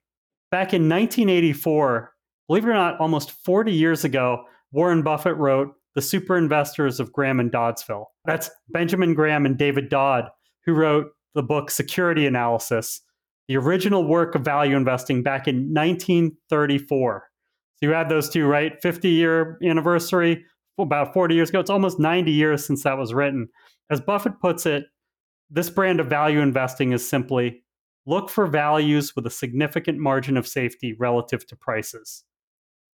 back 0.50 0.72
in 0.72 0.88
1984. 0.88 2.12
Believe 2.48 2.64
it 2.64 2.68
or 2.68 2.74
not, 2.74 3.00
almost 3.00 3.32
40 3.44 3.72
years 3.72 4.04
ago, 4.04 4.44
Warren 4.72 5.02
Buffett 5.02 5.36
wrote 5.36 5.74
"The 5.94 6.02
Super 6.02 6.36
Investors 6.36 7.00
of 7.00 7.12
Graham 7.12 7.40
and 7.40 7.50
Doddsville." 7.50 8.06
That's 8.24 8.50
Benjamin 8.68 9.14
Graham 9.14 9.46
and 9.46 9.58
David 9.58 9.88
Dodd, 9.88 10.28
who 10.64 10.74
wrote 10.74 11.08
the 11.34 11.42
book 11.42 11.70
Security 11.70 12.26
Analysis, 12.26 13.00
the 13.48 13.56
original 13.56 14.06
work 14.06 14.34
of 14.34 14.42
value 14.42 14.76
investing 14.76 15.22
back 15.22 15.48
in 15.48 15.72
1934. 15.72 17.28
So 17.76 17.86
you 17.86 17.94
add 17.94 18.08
those 18.08 18.28
two, 18.28 18.46
right? 18.46 18.80
50 18.80 19.08
year 19.08 19.58
anniversary, 19.62 20.44
about 20.78 21.12
40 21.12 21.34
years 21.34 21.50
ago. 21.50 21.60
It's 21.60 21.70
almost 21.70 21.98
90 21.98 22.30
years 22.32 22.66
since 22.66 22.82
that 22.84 22.98
was 22.98 23.14
written. 23.14 23.48
As 23.90 24.00
Buffett 24.00 24.40
puts 24.40 24.66
it, 24.66 24.84
this 25.50 25.70
brand 25.70 26.00
of 26.00 26.06
value 26.06 26.40
investing 26.40 26.92
is 26.92 27.08
simply 27.08 27.62
look 28.06 28.30
for 28.30 28.46
values 28.46 29.14
with 29.14 29.26
a 29.26 29.30
significant 29.30 29.98
margin 29.98 30.36
of 30.36 30.46
safety 30.46 30.94
relative 30.98 31.46
to 31.46 31.56
prices. 31.56 32.24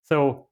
So 0.04 0.46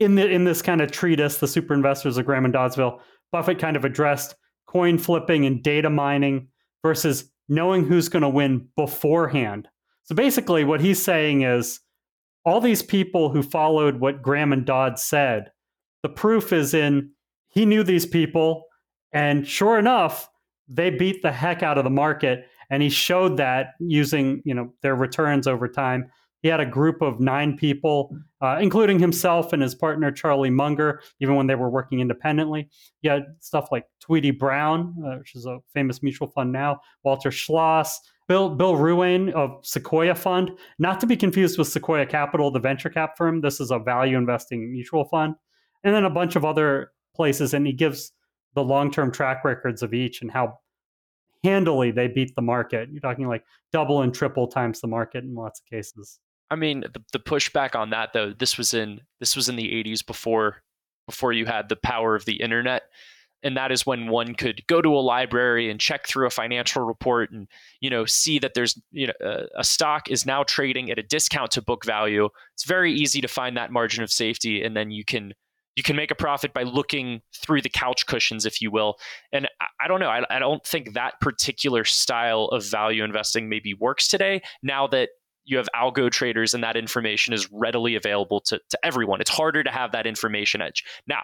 in 0.00 0.14
the 0.14 0.28
in 0.28 0.44
this 0.44 0.62
kind 0.62 0.80
of 0.80 0.90
treatise, 0.90 1.38
the 1.38 1.48
super 1.48 1.74
investors 1.74 2.16
of 2.16 2.26
Graham 2.26 2.44
and 2.44 2.54
Doddsville, 2.54 3.00
Buffett 3.32 3.58
kind 3.58 3.76
of 3.76 3.84
addressed 3.84 4.34
coin 4.66 4.98
flipping 4.98 5.46
and 5.46 5.62
data 5.62 5.90
mining 5.90 6.48
versus 6.82 7.30
knowing 7.48 7.84
who's 7.84 8.08
going 8.08 8.22
to 8.22 8.28
win 8.28 8.68
beforehand. 8.76 9.68
So 10.04 10.14
basically, 10.14 10.64
what 10.64 10.80
he's 10.80 11.02
saying 11.02 11.42
is 11.42 11.80
all 12.44 12.60
these 12.60 12.82
people 12.82 13.30
who 13.30 13.42
followed 13.42 14.00
what 14.00 14.22
Graham 14.22 14.52
and 14.52 14.64
Dodd 14.64 14.98
said, 14.98 15.50
the 16.08 16.14
proof 16.14 16.52
is 16.52 16.74
in 16.74 17.10
he 17.48 17.66
knew 17.66 17.82
these 17.82 18.06
people, 18.06 18.64
and 19.12 19.46
sure 19.46 19.78
enough, 19.78 20.28
they 20.68 20.90
beat 20.90 21.22
the 21.22 21.32
heck 21.32 21.62
out 21.62 21.78
of 21.78 21.84
the 21.84 21.90
market. 21.90 22.46
And 22.70 22.82
he 22.82 22.90
showed 22.90 23.38
that 23.38 23.68
using 23.80 24.42
you 24.44 24.54
know 24.54 24.72
their 24.82 24.94
returns 24.94 25.46
over 25.46 25.68
time. 25.68 26.10
He 26.42 26.48
had 26.48 26.60
a 26.60 26.66
group 26.66 27.02
of 27.02 27.18
nine 27.18 27.56
people, 27.56 28.16
uh, 28.40 28.58
including 28.60 29.00
himself 29.00 29.52
and 29.52 29.60
his 29.60 29.74
partner 29.74 30.12
Charlie 30.12 30.50
Munger, 30.50 31.00
even 31.20 31.34
when 31.34 31.48
they 31.48 31.56
were 31.56 31.68
working 31.68 31.98
independently. 31.98 32.68
He 33.02 33.08
had 33.08 33.24
stuff 33.40 33.68
like 33.72 33.84
Tweedy 34.00 34.30
Brown, 34.30 34.94
uh, 35.04 35.16
which 35.16 35.34
is 35.34 35.46
a 35.46 35.58
famous 35.74 36.02
mutual 36.02 36.28
fund 36.28 36.52
now, 36.52 36.80
Walter 37.02 37.30
Schloss, 37.30 37.98
Bill 38.28 38.50
Bill 38.50 38.74
Ruane 38.74 39.32
of 39.32 39.58
Sequoia 39.64 40.14
Fund, 40.14 40.50
not 40.78 41.00
to 41.00 41.06
be 41.06 41.16
confused 41.16 41.58
with 41.58 41.66
Sequoia 41.66 42.06
Capital, 42.06 42.50
the 42.50 42.60
venture 42.60 42.90
cap 42.90 43.16
firm. 43.16 43.40
This 43.40 43.58
is 43.58 43.70
a 43.70 43.78
value 43.78 44.18
investing 44.18 44.70
mutual 44.70 45.06
fund, 45.06 45.34
and 45.84 45.94
then 45.94 46.04
a 46.04 46.10
bunch 46.10 46.36
of 46.36 46.44
other 46.44 46.92
places. 47.14 47.54
And 47.54 47.66
he 47.66 47.72
gives 47.72 48.12
the 48.54 48.64
long 48.64 48.90
term 48.90 49.12
track 49.12 49.44
records 49.44 49.82
of 49.82 49.94
each 49.94 50.22
and 50.22 50.30
how 50.30 50.58
handily 51.44 51.90
they 51.90 52.08
beat 52.08 52.34
the 52.34 52.42
market. 52.42 52.88
You're 52.90 53.00
talking 53.00 53.28
like 53.28 53.44
double 53.72 54.02
and 54.02 54.14
triple 54.14 54.46
times 54.46 54.80
the 54.80 54.88
market 54.88 55.24
in 55.24 55.34
lots 55.34 55.60
of 55.60 55.66
cases. 55.66 56.18
I 56.50 56.56
mean, 56.56 56.80
the, 56.80 57.02
the 57.12 57.18
pushback 57.18 57.74
on 57.74 57.90
that 57.90 58.12
though, 58.12 58.32
this 58.32 58.56
was 58.56 58.74
in 58.74 59.00
this 59.20 59.36
was 59.36 59.48
in 59.48 59.56
the 59.56 59.68
80s 59.84 60.04
before 60.04 60.62
before 61.06 61.32
you 61.32 61.46
had 61.46 61.68
the 61.68 61.76
power 61.76 62.14
of 62.14 62.24
the 62.24 62.40
internet. 62.40 62.84
And 63.44 63.56
that 63.56 63.70
is 63.70 63.86
when 63.86 64.08
one 64.08 64.34
could 64.34 64.66
go 64.66 64.82
to 64.82 64.88
a 64.88 64.98
library 64.98 65.70
and 65.70 65.78
check 65.78 66.08
through 66.08 66.26
a 66.26 66.30
financial 66.30 66.82
report 66.82 67.30
and 67.30 67.46
you 67.80 67.88
know 67.88 68.04
see 68.04 68.38
that 68.40 68.54
there's 68.54 68.80
you 68.90 69.06
know 69.06 69.12
a, 69.22 69.60
a 69.60 69.64
stock 69.64 70.10
is 70.10 70.26
now 70.26 70.42
trading 70.42 70.90
at 70.90 70.98
a 70.98 71.02
discount 71.02 71.52
to 71.52 71.62
book 71.62 71.84
value. 71.84 72.28
It's 72.54 72.64
very 72.64 72.92
easy 72.92 73.20
to 73.20 73.28
find 73.28 73.56
that 73.56 73.70
margin 73.70 74.02
of 74.02 74.10
safety, 74.10 74.62
and 74.62 74.76
then 74.76 74.90
you 74.90 75.04
can 75.04 75.34
you 75.78 75.84
can 75.84 75.94
make 75.94 76.10
a 76.10 76.14
profit 76.16 76.52
by 76.52 76.64
looking 76.64 77.22
through 77.32 77.62
the 77.62 77.68
couch 77.68 78.04
cushions, 78.06 78.44
if 78.44 78.60
you 78.60 78.68
will. 78.68 78.96
And 79.30 79.46
I, 79.60 79.84
I 79.84 79.88
don't 79.88 80.00
know. 80.00 80.08
I, 80.08 80.24
I, 80.28 80.40
don't 80.40 80.66
think 80.66 80.94
that 80.94 81.20
particular 81.20 81.84
style 81.84 82.46
of 82.46 82.64
value 82.64 83.04
investing 83.04 83.48
maybe 83.48 83.74
works 83.74 84.08
today. 84.08 84.42
Now 84.60 84.88
that 84.88 85.10
you 85.44 85.56
have 85.56 85.68
algo 85.76 86.10
traders 86.10 86.52
and 86.52 86.64
that 86.64 86.76
information 86.76 87.32
is 87.32 87.48
readily 87.52 87.94
available 87.94 88.40
to, 88.40 88.58
to 88.70 88.78
everyone. 88.82 89.20
It's 89.20 89.30
harder 89.30 89.62
to 89.62 89.70
have 89.70 89.92
that 89.92 90.04
information 90.04 90.60
edge. 90.60 90.82
Now, 91.06 91.20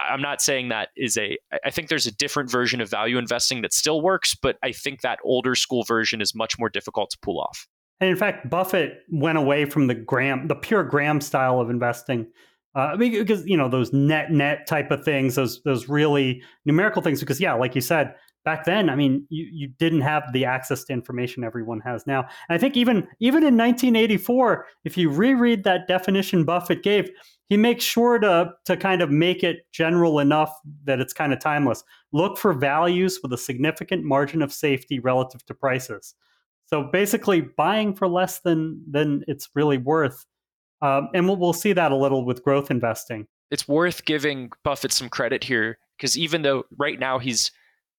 I'm 0.00 0.22
not 0.22 0.40
saying 0.40 0.70
that 0.70 0.88
is 0.96 1.18
a, 1.18 1.36
I 1.62 1.70
think 1.70 1.90
there's 1.90 2.06
a 2.06 2.16
different 2.16 2.50
version 2.50 2.80
of 2.80 2.88
value 2.88 3.18
investing 3.18 3.60
that 3.60 3.74
still 3.74 4.00
works, 4.00 4.34
but 4.34 4.56
I 4.62 4.72
think 4.72 5.02
that 5.02 5.18
older 5.22 5.54
school 5.54 5.84
version 5.84 6.22
is 6.22 6.34
much 6.34 6.58
more 6.58 6.70
difficult 6.70 7.10
to 7.10 7.18
pull 7.20 7.38
off. 7.38 7.68
And 8.00 8.08
in 8.08 8.16
fact, 8.16 8.48
Buffett 8.48 9.00
went 9.12 9.36
away 9.36 9.66
from 9.66 9.86
the 9.86 9.94
Graham, 9.94 10.48
the 10.48 10.54
pure 10.54 10.82
Graham 10.82 11.20
style 11.20 11.60
of 11.60 11.68
investing. 11.68 12.26
Uh, 12.76 12.94
because 12.94 13.46
you 13.46 13.56
know 13.56 13.70
those 13.70 13.90
net 13.94 14.30
net 14.30 14.66
type 14.66 14.90
of 14.90 15.02
things, 15.02 15.34
those 15.34 15.62
those 15.62 15.88
really 15.88 16.42
numerical 16.66 17.00
things. 17.00 17.20
Because 17.20 17.40
yeah, 17.40 17.54
like 17.54 17.74
you 17.74 17.80
said, 17.80 18.14
back 18.44 18.64
then, 18.64 18.90
I 18.90 18.96
mean, 18.96 19.26
you, 19.30 19.48
you 19.50 19.68
didn't 19.78 20.02
have 20.02 20.22
the 20.34 20.44
access 20.44 20.84
to 20.84 20.92
information 20.92 21.42
everyone 21.42 21.80
has 21.80 22.06
now. 22.06 22.20
And 22.48 22.56
I 22.56 22.58
think 22.58 22.76
even 22.76 23.08
even 23.18 23.42
in 23.42 23.56
1984, 23.56 24.66
if 24.84 24.96
you 24.98 25.08
reread 25.08 25.64
that 25.64 25.88
definition 25.88 26.44
Buffett 26.44 26.82
gave, 26.82 27.10
he 27.48 27.56
makes 27.56 27.82
sure 27.82 28.18
to 28.18 28.52
to 28.66 28.76
kind 28.76 29.00
of 29.00 29.10
make 29.10 29.42
it 29.42 29.66
general 29.72 30.18
enough 30.18 30.52
that 30.84 31.00
it's 31.00 31.14
kind 31.14 31.32
of 31.32 31.40
timeless. 31.40 31.82
Look 32.12 32.36
for 32.36 32.52
values 32.52 33.20
with 33.22 33.32
a 33.32 33.38
significant 33.38 34.04
margin 34.04 34.42
of 34.42 34.52
safety 34.52 35.00
relative 35.00 35.44
to 35.46 35.54
prices. 35.54 36.14
So 36.66 36.84
basically, 36.84 37.40
buying 37.40 37.94
for 37.94 38.06
less 38.06 38.40
than 38.40 38.82
than 38.90 39.24
it's 39.28 39.48
really 39.54 39.78
worth. 39.78 40.26
Um, 40.82 41.08
and 41.14 41.26
we'll, 41.26 41.36
we'll 41.36 41.52
see 41.52 41.72
that 41.72 41.92
a 41.92 41.96
little 41.96 42.24
with 42.24 42.42
growth 42.42 42.70
investing. 42.70 43.26
It's 43.50 43.68
worth 43.68 44.04
giving 44.04 44.50
Buffett 44.64 44.92
some 44.92 45.08
credit 45.08 45.44
here 45.44 45.78
because 45.96 46.18
even 46.18 46.42
though 46.42 46.64
right 46.76 46.98
now 46.98 47.18
he's 47.18 47.50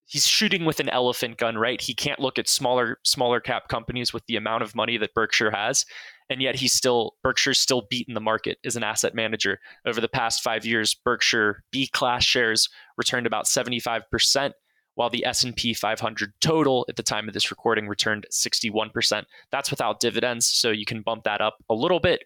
he's 0.05 0.25
shooting 0.25 0.65
with 0.65 0.79
an 0.79 0.89
elephant 0.89 1.37
gun, 1.37 1.57
right? 1.57 1.81
He 1.81 1.93
can't 1.93 2.19
look 2.19 2.39
at 2.39 2.49
smaller 2.49 2.99
smaller 3.03 3.39
cap 3.39 3.67
companies 3.67 4.13
with 4.13 4.25
the 4.27 4.35
amount 4.35 4.63
of 4.63 4.75
money 4.75 4.97
that 4.97 5.13
Berkshire 5.13 5.51
has, 5.51 5.85
and 6.29 6.41
yet 6.41 6.55
he's 6.55 6.73
still 6.73 7.15
Berkshire's 7.23 7.59
still 7.59 7.83
beaten 7.89 8.13
the 8.13 8.21
market 8.21 8.57
as 8.65 8.75
an 8.75 8.83
asset 8.83 9.15
manager. 9.15 9.59
Over 9.85 10.01
the 10.01 10.07
past 10.07 10.41
5 10.43 10.65
years, 10.65 10.93
Berkshire 10.93 11.63
B 11.71 11.87
class 11.87 12.23
shares 12.23 12.69
returned 12.97 13.27
about 13.27 13.45
75%, 13.45 14.51
while 14.95 15.09
the 15.09 15.25
S&P 15.25 15.73
500 15.73 16.33
total 16.41 16.85
at 16.89 16.95
the 16.95 17.03
time 17.03 17.27
of 17.27 17.33
this 17.33 17.51
recording 17.51 17.87
returned 17.87 18.25
61%. 18.31 19.23
That's 19.51 19.69
without 19.69 19.99
dividends, 19.99 20.47
so 20.47 20.71
you 20.71 20.85
can 20.85 21.01
bump 21.01 21.23
that 21.23 21.41
up 21.41 21.57
a 21.69 21.75
little 21.75 21.99
bit, 21.99 22.23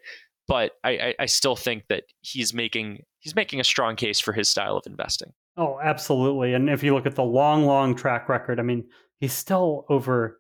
but 0.48 0.74
I, 0.84 0.92
I, 0.92 1.16
I 1.20 1.26
still 1.26 1.56
think 1.56 1.86
that 1.90 2.04
he's 2.22 2.54
making 2.54 3.04
he's 3.20 3.36
making 3.36 3.60
a 3.60 3.64
strong 3.64 3.96
case 3.96 4.20
for 4.20 4.34
his 4.34 4.50
style 4.50 4.78
of 4.78 4.86
investing. 4.86 5.34
Oh, 5.58 5.80
absolutely. 5.82 6.54
And 6.54 6.70
if 6.70 6.84
you 6.84 6.94
look 6.94 7.06
at 7.06 7.16
the 7.16 7.24
long, 7.24 7.66
long 7.66 7.96
track 7.96 8.30
record, 8.30 8.60
I 8.60 8.64
mean, 8.64 8.86
he's 9.20 9.34
still 9.34 9.86
over 9.90 10.40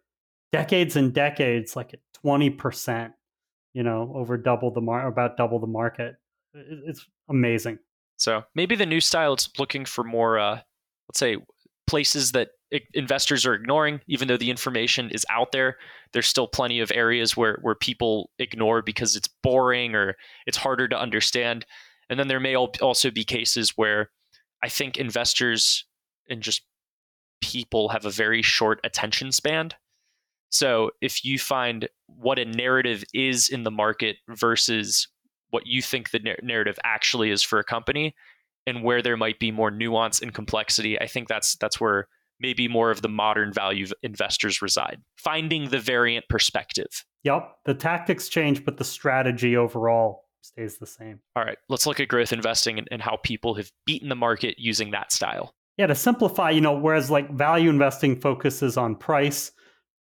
decades 0.52 0.96
and 0.96 1.14
decades, 1.14 1.76
like 1.76 1.94
at 1.94 2.00
20%, 2.26 3.14
you 3.74 3.84
know, 3.84 4.12
over 4.16 4.38
double 4.38 4.72
the 4.72 4.82
market, 4.82 5.08
about 5.10 5.38
double 5.38 5.60
the 5.60 5.68
market. 5.68 6.16
It's 6.54 7.06
amazing. 7.30 7.80
So 8.18 8.44
maybe 8.56 8.76
the 8.76 8.86
new 8.86 9.02
style 9.02 9.34
is 9.34 9.50
looking 9.58 9.86
for 9.86 10.04
more, 10.04 10.40
uh, 10.40 10.62
let's 11.10 11.20
say, 11.20 11.38
places 11.88 12.32
that 12.34 12.50
investors 12.94 13.46
are 13.46 13.54
ignoring, 13.54 14.00
even 14.08 14.28
though 14.28 14.38
the 14.38 14.50
information 14.50 15.10
is 15.10 15.26
out 15.30 15.52
there. 15.52 15.78
There's 16.14 16.28
still 16.28 16.48
plenty 16.48 16.80
of 16.80 16.92
areas 16.94 17.36
where, 17.36 17.58
where 17.62 17.76
people 17.76 18.30
ignore 18.40 18.82
because 18.82 19.16
it's 19.16 19.30
boring 19.44 19.96
or 19.96 20.16
it's 20.46 20.58
harder 20.58 20.88
to 20.88 21.00
understand. 21.00 21.66
And 22.10 22.20
then 22.20 22.28
there 22.28 22.40
may 22.40 22.56
also 22.56 23.12
be 23.12 23.24
cases 23.24 23.74
where 23.76 24.10
I 24.64 24.70
think 24.70 24.98
investors 24.98 25.86
and 26.30 26.42
just 26.42 26.62
people 27.42 27.90
have 27.90 28.06
a 28.06 28.12
very 28.12 28.42
short 28.42 28.80
attention 28.84 29.32
span. 29.32 29.72
So 30.50 30.92
if 31.02 31.24
you 31.24 31.40
find 31.40 31.88
what 32.08 32.40
a 32.40 32.46
narrative 32.46 33.04
is 33.14 33.50
in 33.50 33.64
the 33.64 33.72
market 33.72 34.18
versus 34.30 35.08
what 35.50 35.66
you 35.66 35.82
think 35.82 36.12
the 36.12 36.36
narrative 36.44 36.78
actually 36.84 37.32
is 37.32 37.42
for 37.42 37.60
a 37.60 37.64
company 37.64 38.16
and 38.68 38.84
where 38.84 39.02
there 39.02 39.18
might 39.18 39.40
be 39.40 39.52
more 39.52 39.72
nuance 39.72 40.22
and 40.22 40.34
complexity, 40.34 41.00
I 41.00 41.08
think 41.08 41.28
that's 41.28 41.56
that's 41.56 41.80
where 41.80 42.08
maybe 42.42 42.68
more 42.68 42.92
of 42.92 43.02
the 43.02 43.10
modern 43.10 43.54
value 43.54 43.86
investors 44.04 44.62
reside. 44.62 45.02
Finding 45.18 45.70
the 45.70 45.80
variant 45.80 46.26
perspective. 46.30 47.06
Yep, 47.24 47.52
the 47.66 47.74
tactics 47.74 48.30
change 48.30 48.66
but 48.66 48.78
the 48.78 48.84
strategy 48.84 49.56
overall 49.56 50.26
stays 50.42 50.78
the 50.78 50.88
same. 50.88 51.20
All 51.36 51.44
right, 51.44 51.58
let's 51.70 51.86
look 51.86 52.00
at 52.00 52.08
growth 52.08 52.34
investing 52.34 52.80
and, 52.80 52.88
and 52.92 53.02
how 53.02 53.18
people 53.24 53.56
have 53.56 53.72
beaten 53.86 54.10
the 54.10 54.16
market 54.16 54.56
using 54.58 54.92
that 54.92 55.12
style. 55.12 55.54
Yeah, 55.78 55.88
to 55.88 55.96
simplify, 55.96 56.50
you 56.50 56.62
know, 56.62 56.78
whereas 56.78 57.10
like 57.10 57.32
value 57.32 57.70
investing 57.70 58.20
focuses 58.20 58.78
on 58.78 58.96
price, 58.96 59.52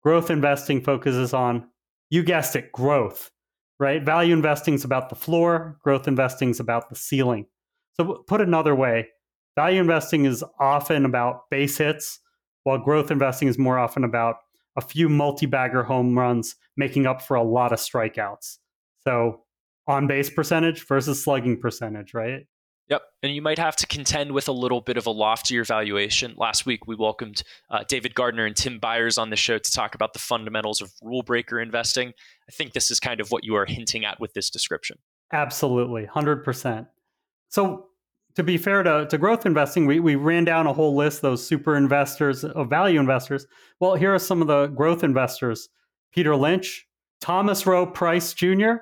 growth 0.03 0.29
investing 0.29 0.81
focuses 0.81 1.33
on, 1.33 1.67
you 2.10 2.24
guessed 2.24 2.55
it, 2.55 2.71
growth, 2.71 3.31
right? 3.79 4.03
Value 4.03 4.33
investing 4.33 4.74
is 4.74 4.83
about 4.83 5.10
the 5.10 5.15
floor, 5.15 5.79
growth 5.83 6.07
investing 6.07 6.50
is 6.50 6.60
about 6.60 6.89
the 6.89 6.95
ceiling. 6.95 7.45
So, 7.93 8.24
put 8.27 8.41
another 8.41 8.75
way, 8.75 9.10
value 9.55 9.79
investing 9.79 10.25
is 10.25 10.43
often 10.60 11.05
about 11.05 11.50
base 11.50 11.77
hits, 11.77 12.19
while 12.63 12.77
growth 12.77 13.12
investing 13.12 13.48
is 13.48 13.58
more 13.58 13.77
often 13.77 14.03
about 14.03 14.38
a 14.77 14.82
few 14.82 15.10
multi-bagger 15.10 15.84
home 15.84 16.18
runs 16.18 16.56
making 16.77 17.06
up 17.06 17.22
for 17.22 17.36
a 17.36 17.44
lot 17.44 17.74
of 17.74 17.80
strikeouts. 17.80 18.58
So 19.03 19.41
on 19.88 20.08
base 20.08 20.30
percentage 20.30 20.88
versus 20.88 21.24
slugging 21.24 21.60
percentage, 21.60 22.13
right? 22.13 22.46
Yep. 22.89 23.03
And 23.24 23.34
you 23.34 23.41
might 23.41 23.58
have 23.58 23.77
to 23.77 23.88
contend 23.88 24.34
with 24.34 24.50
a 24.50 24.51
little 24.51 24.82
bit 24.82 24.98
of 24.98 25.06
a 25.08 25.12
loftier 25.12 25.63
valuation. 25.63 26.34
Last 26.36 26.65
week, 26.65 26.88
we 26.88 26.96
welcomed 26.96 27.41
uh, 27.70 27.86
David 27.88 28.15
Gardner 28.15 28.46
and 28.46 28.56
Tim 28.56 28.80
Byers 28.80 29.18
on 29.18 29.30
the 29.30 29.38
show 29.38 29.58
to 29.58 29.72
talk 29.72 29.96
about 29.96 30.12
the 30.12 30.20
fundamentals 30.20 30.82
of 30.82 30.91
rule 31.01 31.24
breaker 31.24 31.62
investing. 31.62 32.10
I 32.10 32.51
think 32.51 32.74
this 32.74 32.91
is 32.91 33.00
kind 33.00 33.22
of 33.22 33.32
what 33.32 33.46
you 33.46 33.56
are 33.56 33.65
hinting 33.65 34.03
at 34.03 34.20
with 34.20 34.34
this 34.34 34.50
description. 34.50 34.98
Absolutely. 35.32 36.06
100%. 36.06 36.88
So, 37.48 37.88
to 38.36 38.44
be 38.44 38.58
fair 38.58 38.84
to, 38.84 39.06
to 39.08 39.18
growth 39.18 39.46
investing, 39.46 39.86
we, 39.86 40.00
we 40.00 40.16
ran 40.16 40.46
down 40.46 40.68
a 40.68 40.74
whole 40.74 40.96
list, 40.96 41.22
those 41.22 41.46
super 41.46 41.76
investors 41.76 42.44
of 42.44 42.70
value 42.70 43.00
investors. 43.00 43.46
Well, 43.80 43.96
here 43.96 44.14
are 44.14 44.20
some 44.20 44.42
of 44.42 44.48
the 44.48 44.68
growth 44.68 45.04
investors 45.04 45.70
Peter 46.12 46.36
Lynch, 46.36 46.88
Thomas 47.20 47.66
Rowe 47.66 47.86
Price 47.86 48.34
Jr., 48.34 48.74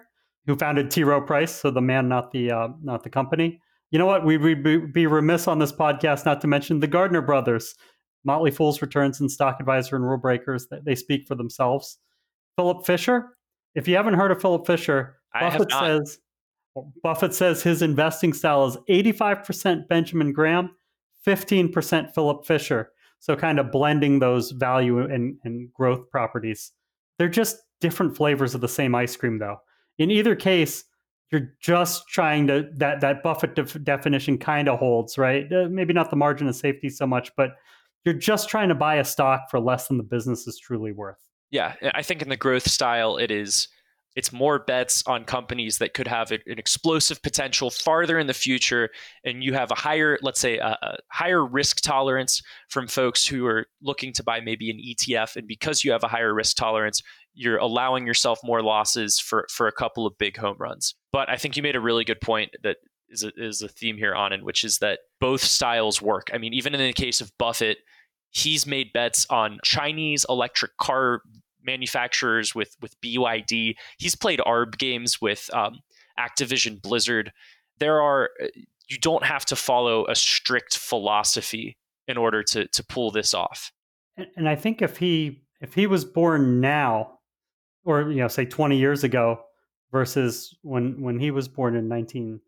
who 0.45 0.55
founded 0.55 0.89
T. 0.89 1.03
Rowe 1.03 1.21
Price, 1.21 1.51
so 1.51 1.71
the 1.71 1.81
man, 1.81 2.09
not 2.09 2.31
the, 2.31 2.51
uh, 2.51 2.69
not 2.81 3.03
the 3.03 3.09
company 3.09 3.61
you 3.91 3.97
know 3.97 4.05
what? 4.05 4.23
We 4.23 4.37
would 4.37 4.93
be 4.93 5.07
remiss 5.07 5.47
on 5.47 5.59
this 5.59 5.71
podcast 5.71 6.25
not 6.25 6.41
to 6.41 6.47
mention 6.47 6.79
the 6.79 6.87
Gardner 6.87 7.21
brothers. 7.21 7.75
Motley 8.23 8.51
Fool's 8.51 8.81
Returns 8.81 9.19
and 9.19 9.31
Stock 9.31 9.59
Advisor 9.59 9.95
and 9.95 10.05
Rule 10.05 10.17
Breakers. 10.17 10.67
They 10.83 10.95
speak 10.95 11.25
for 11.27 11.35
themselves. 11.35 11.97
Philip 12.55 12.85
Fisher. 12.85 13.29
If 13.75 13.87
you 13.87 13.95
haven't 13.95 14.15
heard 14.15 14.31
of 14.31 14.41
Philip 14.41 14.67
Fisher, 14.67 15.17
Buffett 15.33 15.71
says 15.71 16.19
Buffett 17.03 17.33
says 17.33 17.63
his 17.63 17.81
investing 17.81 18.33
style 18.33 18.65
is 18.65 18.77
85% 18.89 19.87
Benjamin 19.87 20.33
Graham, 20.33 20.75
15% 21.25 22.13
Philip 22.13 22.45
Fisher. 22.45 22.91
So 23.19 23.35
kind 23.35 23.59
of 23.59 23.71
blending 23.71 24.19
those 24.19 24.51
value 24.51 24.99
and, 24.99 25.37
and 25.43 25.73
growth 25.73 26.09
properties. 26.09 26.71
They're 27.17 27.27
just 27.27 27.57
different 27.81 28.15
flavors 28.15 28.55
of 28.55 28.61
the 28.61 28.67
same 28.67 28.95
ice 28.95 29.15
cream, 29.15 29.39
though. 29.39 29.57
In 29.97 30.09
either 30.09 30.35
case, 30.35 30.85
you're 31.31 31.53
just 31.61 32.07
trying 32.07 32.47
to 32.47 32.69
that 32.77 33.01
that 33.01 33.21
Buffett 33.21 33.55
def- 33.55 33.83
definition 33.83 34.37
kind 34.37 34.67
of 34.67 34.79
holds, 34.79 35.17
right? 35.17 35.51
Uh, 35.51 35.67
maybe 35.69 35.93
not 35.93 36.09
the 36.09 36.15
margin 36.15 36.47
of 36.47 36.55
safety 36.55 36.89
so 36.89 37.05
much, 37.05 37.31
but 37.35 37.51
you're 38.05 38.15
just 38.15 38.49
trying 38.49 38.69
to 38.69 38.75
buy 38.75 38.95
a 38.95 39.03
stock 39.03 39.49
for 39.51 39.59
less 39.59 39.87
than 39.87 39.97
the 39.97 40.03
business 40.03 40.47
is 40.47 40.57
truly 40.57 40.91
worth. 40.91 41.19
Yeah, 41.51 41.75
I 41.93 42.03
think 42.03 42.21
in 42.21 42.29
the 42.29 42.37
growth 42.37 42.67
style, 42.67 43.17
it 43.17 43.31
is 43.31 43.67
it's 44.19 44.33
more 44.33 44.59
bets 44.59 45.01
on 45.07 45.23
companies 45.23 45.77
that 45.77 45.93
could 45.93 46.05
have 46.05 46.29
an 46.31 46.41
explosive 46.45 47.21
potential 47.21 47.69
farther 47.69 48.19
in 48.19 48.27
the 48.27 48.33
future 48.33 48.89
and 49.23 49.45
you 49.45 49.53
have 49.53 49.71
a 49.71 49.75
higher 49.75 50.19
let's 50.21 50.41
say 50.41 50.57
a, 50.57 50.77
a, 50.81 50.97
higher 51.09 51.45
risk 51.45 51.79
tolerance 51.79 52.41
from 52.67 52.85
folks 52.85 53.25
who 53.25 53.45
are 53.45 53.65
looking 53.81 54.11
to 54.11 54.21
buy 54.21 54.41
maybe 54.41 54.69
an 54.69 54.77
etf 54.77 55.37
and 55.37 55.47
because 55.47 55.85
you 55.85 55.93
have 55.93 56.03
a 56.03 56.09
higher 56.09 56.33
risk 56.33 56.57
tolerance 56.57 57.01
you're 57.33 57.59
allowing 57.59 58.05
yourself 58.05 58.41
more 58.43 58.61
losses 58.61 59.21
for 59.21 59.47
for 59.49 59.67
a 59.67 59.71
couple 59.71 60.05
of 60.05 60.17
big 60.17 60.35
home 60.35 60.57
runs. 60.59 60.95
But 61.13 61.29
i 61.29 61.37
think 61.37 61.55
you 61.55 61.63
made 61.63 61.77
a 61.77 61.81
really 61.81 62.03
good 62.03 62.19
point 62.19 62.51
that 62.61 62.75
is 63.07 63.23
a, 63.23 63.31
is 63.37 63.61
a 63.61 63.69
theme 63.69 63.95
here 63.95 64.13
Anand 64.13 64.43
which 64.43 64.65
is 64.65 64.79
that 64.79 64.99
both 65.21 65.41
styles 65.41 66.01
work. 66.01 66.27
I 66.33 66.39
mean 66.39 66.53
even 66.53 66.75
in 66.75 66.81
the 66.81 66.91
case 66.91 67.21
of 67.21 67.31
buffett 67.37 67.77
he's 68.31 68.67
made 68.67 68.91
bets 68.93 69.25
on 69.29 69.59
chinese 69.63 70.25
electric 70.27 70.75
car 70.75 71.21
manufacturers 71.63 72.55
with 72.55 72.75
with 72.81 72.99
BYD. 73.01 73.75
He's 73.97 74.15
played 74.15 74.39
ARB 74.39 74.77
games 74.77 75.21
with 75.21 75.49
um, 75.53 75.79
Activision 76.19 76.81
Blizzard. 76.81 77.31
There 77.79 78.01
are 78.01 78.29
you 78.87 78.97
don't 78.97 79.25
have 79.25 79.45
to 79.45 79.55
follow 79.55 80.05
a 80.07 80.15
strict 80.15 80.77
philosophy 80.77 81.77
in 82.07 82.17
order 82.17 82.43
to 82.43 82.67
to 82.67 82.83
pull 82.83 83.11
this 83.11 83.33
off. 83.33 83.71
And 84.35 84.49
I 84.49 84.55
think 84.55 84.81
if 84.81 84.97
he 84.97 85.43
if 85.61 85.73
he 85.73 85.87
was 85.87 86.05
born 86.05 86.59
now, 86.59 87.19
or 87.85 88.11
you 88.11 88.17
know, 88.17 88.27
say 88.27 88.45
twenty 88.45 88.77
years 88.77 89.03
ago, 89.03 89.41
versus 89.91 90.55
when 90.61 91.01
when 91.01 91.19
he 91.19 91.31
was 91.31 91.47
born 91.47 91.75
in 91.75 91.87
nineteen, 91.87 92.41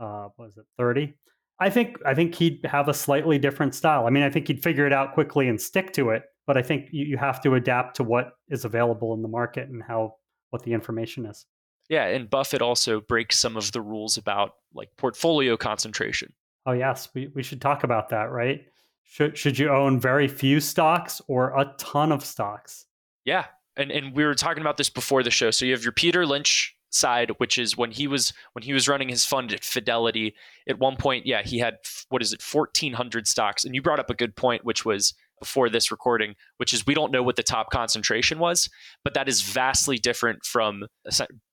uh, 0.00 0.28
was 0.38 0.56
it 0.56 0.64
thirty? 0.76 1.14
I 1.60 1.70
think 1.70 1.98
I 2.06 2.14
think 2.14 2.34
he'd 2.36 2.64
have 2.64 2.88
a 2.88 2.94
slightly 2.94 3.38
different 3.38 3.74
style. 3.74 4.06
I 4.06 4.10
mean, 4.10 4.22
I 4.22 4.30
think 4.30 4.46
he'd 4.46 4.62
figure 4.62 4.86
it 4.86 4.92
out 4.92 5.14
quickly 5.14 5.48
and 5.48 5.60
stick 5.60 5.92
to 5.94 6.10
it 6.10 6.22
but 6.48 6.56
I 6.56 6.62
think 6.62 6.88
you, 6.90 7.04
you 7.04 7.18
have 7.18 7.42
to 7.42 7.54
adapt 7.54 7.96
to 7.96 8.02
what 8.02 8.32
is 8.48 8.64
available 8.64 9.12
in 9.12 9.20
the 9.20 9.28
market 9.28 9.68
and 9.68 9.82
how 9.82 10.14
what 10.48 10.62
the 10.62 10.72
information 10.72 11.26
is. 11.26 11.44
Yeah, 11.90 12.06
and 12.06 12.28
Buffett 12.28 12.62
also 12.62 13.02
breaks 13.02 13.38
some 13.38 13.56
of 13.56 13.70
the 13.72 13.82
rules 13.82 14.16
about 14.16 14.54
like 14.74 14.88
portfolio 14.96 15.58
concentration. 15.58 16.32
Oh 16.66 16.72
yes, 16.72 17.10
we, 17.14 17.28
we 17.34 17.42
should 17.42 17.60
talk 17.60 17.84
about 17.84 18.08
that, 18.08 18.32
right? 18.32 18.62
Should 19.04 19.36
should 19.36 19.58
you 19.58 19.68
own 19.68 20.00
very 20.00 20.26
few 20.26 20.58
stocks 20.60 21.20
or 21.28 21.50
a 21.50 21.72
ton 21.78 22.12
of 22.12 22.24
stocks? 22.24 22.86
Yeah. 23.26 23.44
And 23.76 23.92
and 23.92 24.16
we 24.16 24.24
were 24.24 24.34
talking 24.34 24.62
about 24.62 24.78
this 24.78 24.90
before 24.90 25.22
the 25.22 25.30
show. 25.30 25.50
So 25.50 25.66
you 25.66 25.72
have 25.72 25.84
your 25.84 25.92
Peter 25.92 26.24
Lynch 26.26 26.74
side, 26.90 27.30
which 27.36 27.58
is 27.58 27.76
when 27.76 27.90
he 27.90 28.06
was 28.06 28.32
when 28.54 28.62
he 28.62 28.72
was 28.72 28.88
running 28.88 29.10
his 29.10 29.26
fund 29.26 29.52
at 29.52 29.64
Fidelity. 29.64 30.34
At 30.66 30.78
one 30.78 30.96
point, 30.96 31.26
yeah, 31.26 31.42
he 31.42 31.58
had 31.58 31.76
what 32.08 32.22
is 32.22 32.32
it, 32.32 32.40
fourteen 32.40 32.94
hundred 32.94 33.26
stocks. 33.26 33.66
And 33.66 33.74
you 33.74 33.82
brought 33.82 34.00
up 34.00 34.08
a 34.08 34.14
good 34.14 34.34
point, 34.34 34.64
which 34.64 34.86
was 34.86 35.12
before 35.40 35.68
this 35.68 35.90
recording, 35.90 36.34
which 36.56 36.72
is 36.72 36.86
we 36.86 36.94
don't 36.94 37.12
know 37.12 37.22
what 37.22 37.36
the 37.36 37.42
top 37.42 37.70
concentration 37.70 38.38
was, 38.38 38.68
but 39.04 39.14
that 39.14 39.28
is 39.28 39.42
vastly 39.42 39.98
different 39.98 40.44
from 40.44 40.84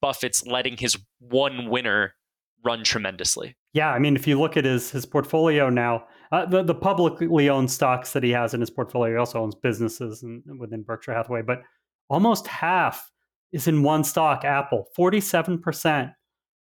Buffett's 0.01 0.45
letting 0.45 0.77
his 0.77 0.97
one 1.19 1.69
winner 1.69 2.15
run 2.63 2.83
tremendously. 2.83 3.55
Yeah, 3.73 3.91
I 3.91 3.99
mean, 3.99 4.15
if 4.15 4.25
you 4.25 4.39
look 4.39 4.57
at 4.57 4.65
his 4.65 4.91
his 4.91 5.05
portfolio 5.05 5.69
now, 5.69 6.05
uh, 6.31 6.45
the 6.45 6.63
the 6.63 6.73
publicly 6.73 7.49
owned 7.49 7.69
stocks 7.69 8.13
that 8.13 8.23
he 8.23 8.31
has 8.31 8.53
in 8.53 8.59
his 8.59 8.69
portfolio, 8.69 9.13
he 9.13 9.19
also 9.19 9.41
owns 9.41 9.55
businesses 9.55 10.23
and 10.23 10.41
within 10.59 10.81
Berkshire 10.81 11.13
Hathaway, 11.13 11.41
but 11.41 11.61
almost 12.09 12.47
half 12.47 13.11
is 13.51 13.67
in 13.67 13.83
one 13.83 14.03
stock, 14.03 14.43
Apple, 14.43 14.85
forty 14.95 15.21
seven 15.21 15.59
percent. 15.59 16.09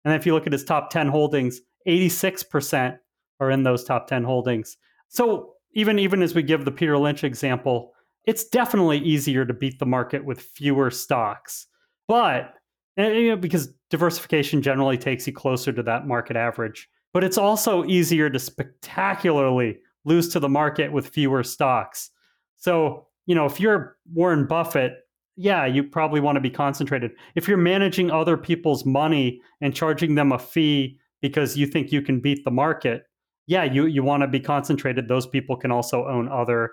And 0.04 0.14
if 0.14 0.26
you 0.26 0.34
look 0.34 0.46
at 0.46 0.52
his 0.52 0.64
top 0.64 0.90
ten 0.90 1.08
holdings, 1.08 1.60
eighty 1.86 2.08
six 2.08 2.42
percent 2.42 2.96
are 3.40 3.50
in 3.50 3.62
those 3.62 3.84
top 3.84 4.06
ten 4.06 4.24
holdings. 4.24 4.76
So 5.08 5.53
even 5.74 5.98
even 5.98 6.22
as 6.22 6.34
we 6.34 6.42
give 6.42 6.64
the 6.64 6.72
Peter 6.72 6.96
Lynch 6.96 7.24
example, 7.24 7.92
it's 8.24 8.44
definitely 8.44 8.98
easier 8.98 9.44
to 9.44 9.52
beat 9.52 9.78
the 9.78 9.86
market 9.86 10.24
with 10.24 10.40
fewer 10.40 10.90
stocks. 10.90 11.66
But 12.08 12.54
eh, 12.96 13.12
you 13.12 13.28
know, 13.30 13.36
because 13.36 13.68
diversification 13.90 14.62
generally 14.62 14.98
takes 14.98 15.26
you 15.26 15.32
closer 15.32 15.72
to 15.72 15.82
that 15.82 16.06
market 16.06 16.36
average, 16.36 16.88
but 17.12 17.24
it's 17.24 17.38
also 17.38 17.84
easier 17.84 18.30
to 18.30 18.38
spectacularly 18.38 19.78
lose 20.04 20.28
to 20.30 20.40
the 20.40 20.48
market 20.48 20.92
with 20.92 21.08
fewer 21.08 21.42
stocks. 21.42 22.10
So, 22.56 23.06
you 23.26 23.34
know, 23.34 23.46
if 23.46 23.60
you're 23.60 23.96
Warren 24.12 24.46
Buffett, 24.46 24.98
yeah, 25.36 25.66
you 25.66 25.82
probably 25.82 26.20
want 26.20 26.36
to 26.36 26.40
be 26.40 26.50
concentrated. 26.50 27.10
If 27.34 27.48
you're 27.48 27.56
managing 27.56 28.10
other 28.10 28.36
people's 28.36 28.84
money 28.84 29.40
and 29.60 29.74
charging 29.74 30.14
them 30.14 30.30
a 30.30 30.38
fee 30.38 30.98
because 31.20 31.56
you 31.56 31.66
think 31.66 31.90
you 31.90 32.02
can 32.02 32.20
beat 32.20 32.44
the 32.44 32.50
market, 32.50 33.04
yeah, 33.46 33.64
you 33.64 33.86
you 33.86 34.02
want 34.02 34.22
to 34.22 34.28
be 34.28 34.40
concentrated. 34.40 35.08
Those 35.08 35.26
people 35.26 35.56
can 35.56 35.70
also 35.70 36.06
own 36.06 36.28
other 36.28 36.72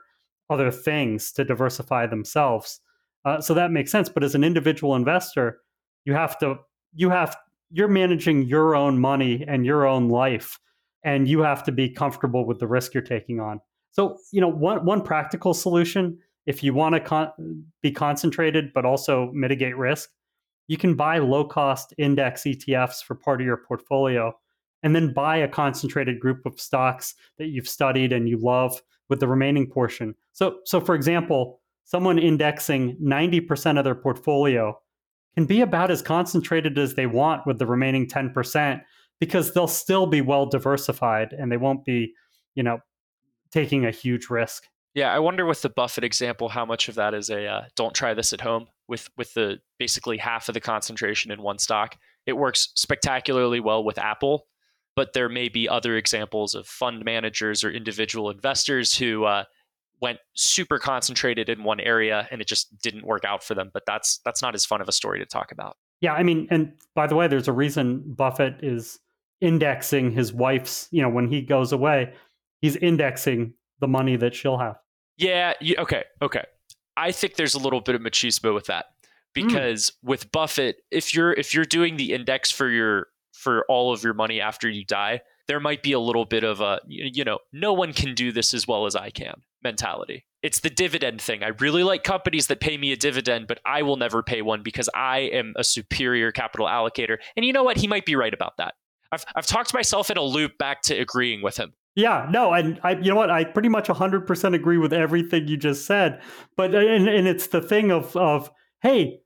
other 0.49 0.71
things 0.71 1.31
to 1.33 1.45
diversify 1.45 2.07
themselves. 2.07 2.79
Uh, 3.23 3.39
so 3.39 3.53
that 3.53 3.71
makes 3.71 3.91
sense. 3.91 4.09
But 4.09 4.23
as 4.23 4.35
an 4.35 4.43
individual 4.43 4.95
investor, 4.95 5.59
you 6.05 6.13
have 6.13 6.37
to 6.39 6.59
you 6.93 7.09
have 7.09 7.35
you're 7.71 7.87
managing 7.87 8.43
your 8.43 8.75
own 8.75 8.99
money 8.99 9.45
and 9.47 9.65
your 9.65 9.85
own 9.85 10.09
life, 10.09 10.59
and 11.03 11.27
you 11.27 11.41
have 11.41 11.63
to 11.63 11.71
be 11.71 11.89
comfortable 11.89 12.45
with 12.45 12.59
the 12.59 12.67
risk 12.67 12.93
you're 12.93 13.03
taking 13.03 13.39
on. 13.39 13.59
So 13.91 14.17
you 14.31 14.41
know 14.41 14.49
one 14.49 14.85
one 14.85 15.01
practical 15.01 15.53
solution 15.53 16.17
if 16.47 16.63
you 16.63 16.73
want 16.73 16.95
to 16.95 16.99
con- 16.99 17.63
be 17.83 17.91
concentrated 17.91 18.73
but 18.73 18.85
also 18.85 19.29
mitigate 19.31 19.77
risk, 19.77 20.09
you 20.67 20.77
can 20.77 20.95
buy 20.95 21.19
low 21.19 21.45
cost 21.45 21.93
index 21.97 22.43
ETFs 22.43 23.03
for 23.03 23.15
part 23.15 23.41
of 23.41 23.45
your 23.45 23.57
portfolio 23.57 24.33
and 24.83 24.95
then 24.95 25.13
buy 25.13 25.37
a 25.37 25.47
concentrated 25.47 26.19
group 26.19 26.45
of 26.45 26.59
stocks 26.59 27.15
that 27.37 27.47
you've 27.47 27.69
studied 27.69 28.11
and 28.11 28.27
you 28.27 28.37
love 28.37 28.81
with 29.09 29.19
the 29.19 29.27
remaining 29.27 29.67
portion. 29.67 30.15
So, 30.31 30.59
so 30.65 30.79
for 30.79 30.95
example, 30.95 31.59
someone 31.83 32.17
indexing 32.17 32.97
90% 33.01 33.77
of 33.77 33.83
their 33.83 33.95
portfolio 33.95 34.79
can 35.35 35.45
be 35.45 35.61
about 35.61 35.91
as 35.91 36.01
concentrated 36.01 36.77
as 36.77 36.95
they 36.95 37.05
want 37.05 37.45
with 37.45 37.59
the 37.59 37.65
remaining 37.65 38.07
10% 38.07 38.81
because 39.19 39.53
they'll 39.53 39.67
still 39.67 40.07
be 40.07 40.21
well 40.21 40.45
diversified 40.45 41.33
and 41.33 41.51
they 41.51 41.57
won't 41.57 41.85
be, 41.85 42.13
you 42.55 42.63
know, 42.63 42.79
taking 43.51 43.85
a 43.85 43.91
huge 43.91 44.29
risk. 44.29 44.63
Yeah, 44.93 45.13
I 45.13 45.19
wonder 45.19 45.45
with 45.45 45.61
the 45.61 45.69
Buffett 45.69 46.03
example 46.03 46.49
how 46.49 46.65
much 46.65 46.89
of 46.89 46.95
that 46.95 47.13
is 47.13 47.29
a 47.29 47.45
uh, 47.45 47.61
don't 47.75 47.93
try 47.93 48.13
this 48.13 48.33
at 48.33 48.41
home 48.41 48.67
with 48.89 49.09
with 49.15 49.33
the 49.35 49.59
basically 49.79 50.17
half 50.17 50.49
of 50.49 50.53
the 50.53 50.59
concentration 50.59 51.31
in 51.31 51.41
one 51.41 51.59
stock. 51.59 51.97
It 52.25 52.33
works 52.33 52.73
spectacularly 52.75 53.61
well 53.61 53.85
with 53.85 53.97
Apple 53.97 54.47
but 54.95 55.13
there 55.13 55.29
may 55.29 55.49
be 55.49 55.69
other 55.69 55.95
examples 55.95 56.55
of 56.55 56.67
fund 56.67 57.03
managers 57.05 57.63
or 57.63 57.71
individual 57.71 58.29
investors 58.29 58.95
who 58.95 59.23
uh, 59.25 59.45
went 60.01 60.19
super 60.33 60.79
concentrated 60.79 61.49
in 61.49 61.63
one 61.63 61.79
area 61.79 62.27
and 62.31 62.41
it 62.41 62.47
just 62.47 62.77
didn't 62.81 63.05
work 63.05 63.23
out 63.23 63.43
for 63.43 63.53
them. 63.53 63.69
But 63.73 63.83
that's 63.85 64.19
that's 64.25 64.41
not 64.41 64.55
as 64.55 64.65
fun 64.65 64.81
of 64.81 64.89
a 64.89 64.91
story 64.91 65.19
to 65.19 65.25
talk 65.25 65.51
about. 65.51 65.77
Yeah, 66.01 66.13
I 66.13 66.23
mean, 66.23 66.47
and 66.49 66.73
by 66.95 67.07
the 67.07 67.15
way, 67.15 67.27
there's 67.27 67.47
a 67.47 67.53
reason 67.53 68.01
Buffett 68.05 68.55
is 68.63 68.99
indexing 69.39 70.11
his 70.11 70.33
wife's. 70.33 70.87
You 70.91 71.01
know, 71.01 71.09
when 71.09 71.27
he 71.27 71.41
goes 71.41 71.71
away, 71.71 72.13
he's 72.61 72.75
indexing 72.75 73.53
the 73.79 73.87
money 73.87 74.15
that 74.15 74.33
she'll 74.33 74.57
have. 74.57 74.77
Yeah. 75.17 75.53
You, 75.61 75.75
okay. 75.79 76.03
Okay. 76.21 76.43
I 76.97 77.11
think 77.11 77.35
there's 77.35 77.53
a 77.53 77.59
little 77.59 77.81
bit 77.81 77.95
of 77.95 78.01
machismo 78.01 78.53
with 78.53 78.65
that 78.65 78.85
because 79.33 79.89
mm. 79.89 80.09
with 80.09 80.31
Buffett, 80.31 80.77
if 80.91 81.13
you're 81.13 81.33
if 81.33 81.53
you're 81.53 81.65
doing 81.65 81.97
the 81.97 82.13
index 82.13 82.51
for 82.51 82.69
your 82.69 83.07
for 83.41 83.65
all 83.67 83.91
of 83.91 84.03
your 84.03 84.13
money 84.13 84.39
after 84.39 84.69
you 84.69 84.85
die, 84.85 85.21
there 85.47 85.59
might 85.59 85.81
be 85.81 85.91
a 85.91 85.99
little 85.99 86.25
bit 86.25 86.43
of 86.43 86.61
a 86.61 86.79
you 86.87 87.23
know 87.23 87.39
no 87.51 87.73
one 87.73 87.91
can 87.91 88.13
do 88.13 88.31
this 88.31 88.53
as 88.53 88.67
well 88.67 88.85
as 88.85 88.95
I 88.95 89.09
can 89.09 89.41
mentality. 89.63 90.25
It's 90.43 90.61
the 90.61 90.69
dividend 90.69 91.21
thing. 91.21 91.43
I 91.43 91.49
really 91.59 91.83
like 91.83 92.03
companies 92.03 92.47
that 92.47 92.59
pay 92.59 92.77
me 92.77 92.91
a 92.91 92.97
dividend, 92.97 93.47
but 93.47 93.59
I 93.65 93.83
will 93.83 93.97
never 93.97 94.23
pay 94.23 94.41
one 94.41 94.63
because 94.63 94.89
I 94.95 95.19
am 95.19 95.53
a 95.55 95.63
superior 95.63 96.31
capital 96.31 96.65
allocator. 96.65 97.17
And 97.35 97.45
you 97.45 97.53
know 97.53 97.63
what? 97.63 97.77
He 97.77 97.87
might 97.87 98.05
be 98.05 98.15
right 98.15 98.33
about 98.33 98.57
that. 98.57 98.73
I've, 99.11 99.25
I've 99.35 99.45
talked 99.45 99.73
myself 99.73 100.09
in 100.09 100.17
a 100.17 100.23
loop 100.23 100.57
back 100.57 100.81
to 100.83 100.95
agreeing 100.95 101.43
with 101.43 101.57
him. 101.57 101.73
Yeah, 101.95 102.27
no, 102.31 102.53
and 102.53 102.79
I, 102.83 102.91
you 102.93 103.09
know 103.09 103.17
what? 103.17 103.29
I 103.29 103.43
pretty 103.43 103.67
much 103.67 103.87
100% 103.89 104.55
agree 104.55 104.77
with 104.77 104.93
everything 104.93 105.47
you 105.47 105.57
just 105.57 105.85
said. 105.85 106.21
But 106.55 106.73
and, 106.73 107.07
and 107.07 107.27
it's 107.27 107.47
the 107.47 107.61
thing 107.61 107.91
of 107.91 108.15
of 108.15 108.49
hey, 108.81 109.19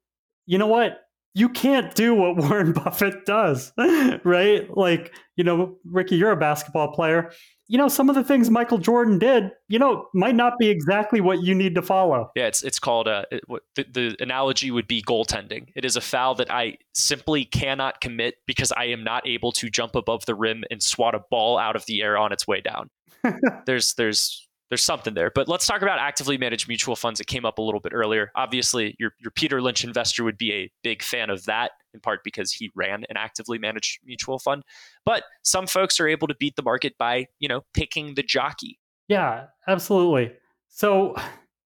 you 0.47 0.57
know 0.57 0.67
what? 0.67 1.04
You 1.35 1.49
can't 1.49 1.93
do 1.93 2.15
what 2.15 2.37
Warren 2.37 2.73
Buffett 2.73 3.25
does, 3.25 3.71
right? 3.77 4.67
Like, 4.75 5.13
you 5.35 5.43
know, 5.43 5.75
Ricky, 5.85 6.15
you're 6.15 6.31
a 6.31 6.37
basketball 6.37 6.93
player 6.93 7.31
you 7.67 7.79
know, 7.79 7.87
some 7.87 8.09
of 8.09 8.15
the 8.15 8.23
things 8.23 8.49
Michael 8.49 8.77
Jordan 8.77 9.17
did, 9.17 9.51
you 9.67 9.79
know, 9.79 10.07
might 10.13 10.35
not 10.35 10.53
be 10.59 10.69
exactly 10.69 11.19
what 11.19 11.41
you 11.41 11.55
need 11.55 11.73
to 11.75 11.81
follow. 11.81 12.31
Yeah, 12.35 12.45
it's 12.45 12.63
it's 12.63 12.79
called 12.79 13.07
uh, 13.07 13.25
it, 13.31 13.43
the, 13.75 13.85
the 13.91 14.15
analogy 14.19 14.69
would 14.69 14.87
be 14.87 15.01
goaltending. 15.01 15.69
It 15.75 15.83
is 15.83 15.95
a 15.95 16.01
foul 16.01 16.35
that 16.35 16.51
I 16.51 16.77
simply 16.93 17.45
cannot 17.45 18.01
commit 18.01 18.35
because 18.45 18.71
I 18.71 18.85
am 18.85 19.03
not 19.03 19.27
able 19.27 19.51
to 19.53 19.69
jump 19.69 19.95
above 19.95 20.25
the 20.27 20.35
rim 20.35 20.63
and 20.69 20.81
swat 20.81 21.15
a 21.15 21.21
ball 21.31 21.57
out 21.57 21.75
of 21.75 21.85
the 21.87 22.03
air 22.03 22.17
on 22.17 22.31
its 22.31 22.47
way 22.47 22.61
down. 22.61 22.89
there's 23.65 23.95
there's 23.95 24.47
there's 24.75 24.83
something 24.83 25.13
there. 25.13 25.31
But 25.33 25.47
let's 25.47 25.65
talk 25.65 25.81
about 25.81 25.99
actively 25.99 26.37
managed 26.37 26.67
mutual 26.67 26.97
funds. 26.97 27.21
It 27.21 27.27
came 27.27 27.45
up 27.45 27.59
a 27.59 27.61
little 27.61 27.79
bit 27.79 27.93
earlier. 27.93 28.29
Obviously, 28.35 28.93
your, 28.99 29.11
your 29.19 29.31
Peter 29.31 29.61
Lynch 29.61 29.85
investor 29.85 30.25
would 30.25 30.37
be 30.37 30.51
a 30.51 30.71
big 30.83 31.01
fan 31.01 31.29
of 31.29 31.45
that, 31.45 31.71
in 31.93 32.01
part 32.01 32.25
because 32.25 32.51
he 32.51 32.69
ran 32.75 33.05
an 33.09 33.15
actively 33.15 33.57
managed 33.57 33.99
mutual 34.03 34.37
fund. 34.37 34.63
But 35.05 35.23
some 35.43 35.65
folks 35.65 35.97
are 36.01 36.09
able 36.09 36.27
to 36.27 36.35
beat 36.35 36.57
the 36.57 36.61
market 36.61 36.97
by, 36.97 37.27
you 37.39 37.47
know, 37.47 37.61
picking 37.73 38.15
the 38.15 38.23
jockey. 38.23 38.77
Yeah, 39.07 39.45
absolutely. 39.65 40.33
So 40.67 41.15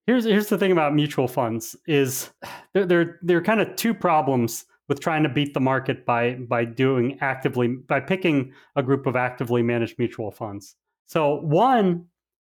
here's 0.05 0.25
here's 0.25 0.47
the 0.47 0.59
thing 0.59 0.71
about 0.71 0.93
mutual 0.93 1.27
funds 1.27 1.75
is 1.87 2.29
there 2.75 2.85
there, 2.85 3.19
there 3.23 3.37
are 3.37 3.41
kind 3.41 3.59
of 3.59 3.75
two 3.75 3.95
problems 3.95 4.65
with 4.87 4.99
trying 4.99 5.23
to 5.23 5.29
beat 5.29 5.55
the 5.55 5.59
market 5.59 6.05
by 6.05 6.35
by 6.35 6.63
doing 6.63 7.17
actively 7.21 7.69
by 7.69 8.01
picking 8.01 8.53
a 8.75 8.83
group 8.83 9.07
of 9.07 9.15
actively 9.15 9.63
managed 9.63 9.97
mutual 9.97 10.29
funds. 10.29 10.75
So 11.07 11.41
one 11.41 12.05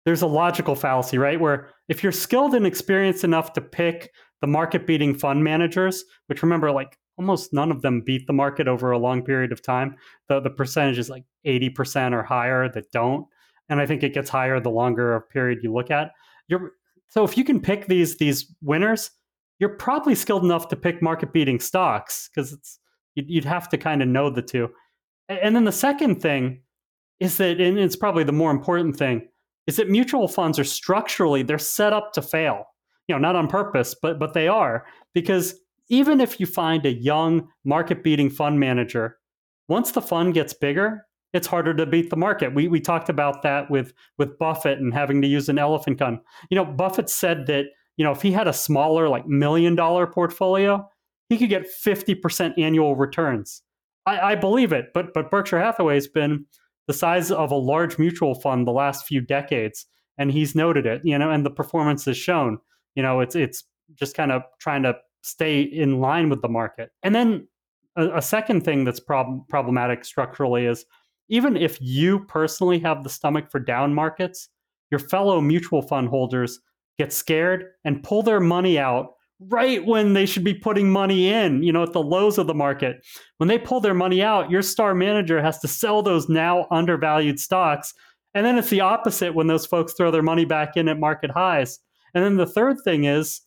there's 0.05 0.23
a 0.23 0.27
logical 0.27 0.75
fallacy, 0.75 1.19
right? 1.19 1.41
Where 1.41 1.69
if 1.89 2.03
you're 2.03 2.13
skilled 2.13 2.55
and 2.55 2.67
experienced 2.67 3.25
enough 3.25 3.53
to 3.55 3.61
pick 3.61 4.11
the 4.41 4.47
market 4.47 4.87
beating 4.87 5.15
fund 5.15 5.45
managers, 5.45 6.05
which 6.27 6.43
remember, 6.43 6.73
like 6.73 6.99
almost 7.19 7.53
none 7.53 7.71
of 7.71 7.83
them 7.83 8.01
beat 8.01 8.27
the 8.27 8.33
market 8.33 8.67
over 8.67 8.91
a 8.91 8.99
long 8.99 9.23
period 9.23 9.53
of 9.53 9.63
time, 9.63 9.97
the, 10.29 10.41
the 10.41 10.51
percentage 10.51 10.99
is 10.99 11.11
like 11.11 11.25
80% 11.47 12.13
or 12.13 12.23
higher 12.23 12.69
that 12.73 12.91
don't. 12.93 13.27
And 13.69 13.81
I 13.81 13.87
think 13.87 14.03
it 14.03 14.15
gets 14.15 14.29
higher 14.29 14.59
the 14.61 14.71
longer 14.71 15.21
period 15.33 15.61
you 15.63 15.73
look 15.73 15.91
at. 15.91 16.11
You're, 16.49 16.73
so 17.09 17.25
if 17.25 17.37
you 17.37 17.45
can 17.45 17.61
pick 17.61 17.87
these 17.87 18.17
these 18.17 18.53
winners, 18.63 19.11
you're 19.59 19.77
probably 19.77 20.15
skilled 20.15 20.45
enough 20.45 20.69
to 20.69 20.77
pick 20.77 21.03
market 21.03 21.33
beating 21.33 21.61
stocks 21.61 22.29
because 22.29 22.53
it's 22.53 22.79
you'd 23.15 23.45
have 23.45 23.69
to 23.69 23.79
kind 23.79 24.03
of 24.03 24.09
know 24.09 24.31
the 24.31 24.43
two. 24.43 24.71
And 25.29 25.55
then 25.55 25.65
the 25.65 25.73
second 25.73 26.21
thing 26.21 26.63
is 27.21 27.37
that, 27.37 27.61
and 27.61 27.79
it's 27.79 27.97
probably 27.97 28.25
the 28.25 28.33
more 28.33 28.51
important 28.51 28.97
thing, 28.97 29.29
is 29.67 29.77
that 29.77 29.91
mutual 29.91 30.29
funds 30.29 30.59
are 30.59 30.65
structurally 30.65 31.43
they're 31.43 31.59
set 31.59 31.93
up 31.93 32.13
to 32.13 32.23
fail. 32.23 32.65
You 33.09 33.15
know, 33.15 33.21
not 33.21 33.37
on 33.37 33.49
purpose, 33.49 33.95
but 34.01 34.19
but 34.19 34.33
they 34.33 34.49
are 34.49 34.87
because 35.15 35.55
even 35.89 36.21
if 36.21 36.41
you 36.41 36.47
find 36.47 36.87
a 36.87 36.93
young 36.93 37.49
market 37.65 38.03
beating 38.03 38.31
fund 38.31 38.59
manager, 38.59 39.19
once 39.69 39.93
the 39.93 40.01
fund 40.01 40.35
gets 40.35 40.55
bigger, 40.55 41.05
it's 41.33 41.47
harder 41.47 41.75
to 41.75 41.87
beat 41.87 42.11
the 42.11 42.17
market. 42.17 42.55
We 42.55 42.69
we 42.69 42.81
talked 42.81 43.09
about 43.09 43.43
that 43.43 43.71
with 43.71 43.93
with 44.19 44.39
Buffett 44.39 44.79
and 44.79 44.93
having 44.93 45.23
to 45.23 45.29
use 45.29 45.49
an 45.49 45.59
elephant 45.59 45.99
gun. 45.99 46.21
You 46.51 46.57
know, 46.57 46.65
Buffett 46.65 47.09
said 47.09 47.47
that, 47.47 47.67
you 47.97 48.05
know, 48.05 48.13
if 48.13 48.23
he 48.23 48.33
had 48.33 48.49
a 48.49 48.53
smaller 48.53 49.09
like 49.09 49.27
million 49.27 49.75
dollar 49.75 50.07
portfolio, 50.07 50.89
he 51.29 51.39
could 51.39 51.49
get 51.49 51.67
50% 51.67 52.59
annual 52.59 52.97
returns. 52.97 53.63
I, 54.05 54.33
I 54.33 54.35
believe 54.35 54.73
it, 54.73 54.87
but 54.95 55.15
but 55.15 55.31
Berkshire 55.31 55.61
Hathaway's 55.61 56.09
been 56.09 56.47
the 56.93 56.99
size 56.99 57.31
of 57.31 57.51
a 57.51 57.57
large 57.57 57.99
mutual 57.99 58.35
fund 58.35 58.67
the 58.67 58.73
last 58.73 59.07
few 59.07 59.23
decades 59.23 59.87
and 60.19 60.31
he's 60.31 60.55
noted 60.55 60.85
it 60.85 61.01
you 61.05 61.19
know 61.19 61.31
and 61.31 61.47
the 61.47 61.51
performance 61.51 62.07
is 62.07 62.17
shown. 62.17 62.59
You 62.95 63.03
know 63.03 63.21
it's 63.21 63.35
it's 63.35 63.65
just 63.95 64.15
kind 64.15 64.31
of 64.31 64.43
trying 64.59 64.83
to 64.83 64.95
stay 65.23 65.63
in 65.63 66.01
line 66.01 66.29
with 66.29 66.43
the 66.43 66.49
market. 66.49 66.91
And 67.03 67.15
then 67.15 67.49
a, 67.97 68.19
a 68.19 68.23
second 68.23 68.63
thing 68.65 68.85
that's 68.85 69.01
prob- 69.01 69.49
problematic 69.49 70.05
structurally 70.05 70.67
is 70.67 70.85
even 71.29 71.57
if 71.57 71.79
you 71.81 72.21
personally 72.27 72.79
have 72.81 73.03
the 73.03 73.09
stomach 73.09 73.51
for 73.51 73.59
down 73.61 73.95
markets 73.95 74.51
your 74.91 74.99
fellow 74.99 75.41
mutual 75.41 75.81
fund 75.81 76.09
holders 76.09 76.61
get 76.99 77.13
scared 77.13 77.65
and 77.85 78.03
pull 78.03 78.23
their 78.23 78.41
money 78.41 78.79
out 78.79 79.13
right 79.41 79.85
when 79.85 80.13
they 80.13 80.27
should 80.27 80.45
be 80.45 80.55
putting 80.55 80.91
money 80.91 81.29
in, 81.29 81.63
you 81.63 81.73
know, 81.73 81.83
at 81.83 81.93
the 81.93 82.03
lows 82.03 82.39
of 82.39 82.47
the 82.47 82.55
market. 82.55 83.05
When 83.39 83.49
they 83.49 83.59
pull 83.59 83.81
their 83.81 83.95
money 83.95 84.23
out, 84.23 84.51
your 84.51 84.63
star 84.63 84.95
manager 84.95 85.43
has 85.43 85.59
to 85.61 85.69
sell 85.69 86.03
those 86.03 86.29
now 86.29 86.67
undervalued 86.71 87.41
stocks. 87.41 87.93
And 88.35 88.47
then 88.47 88.57
it's 88.57 88.71
the 88.71 88.81
opposite 88.81 89.35
when 89.35 89.47
those 89.47 89.67
folks 89.67 89.95
throw 89.95 90.11
their 90.11 90.23
money 90.23 90.45
back 90.45 90.77
in 90.77 90.89
at 90.89 90.99
market 90.99 91.31
highs. 91.31 91.79
And 92.15 92.25
then 92.25 92.37
the 92.37 92.47
third 92.47 92.77
thing 92.85 93.05
is 93.05 93.41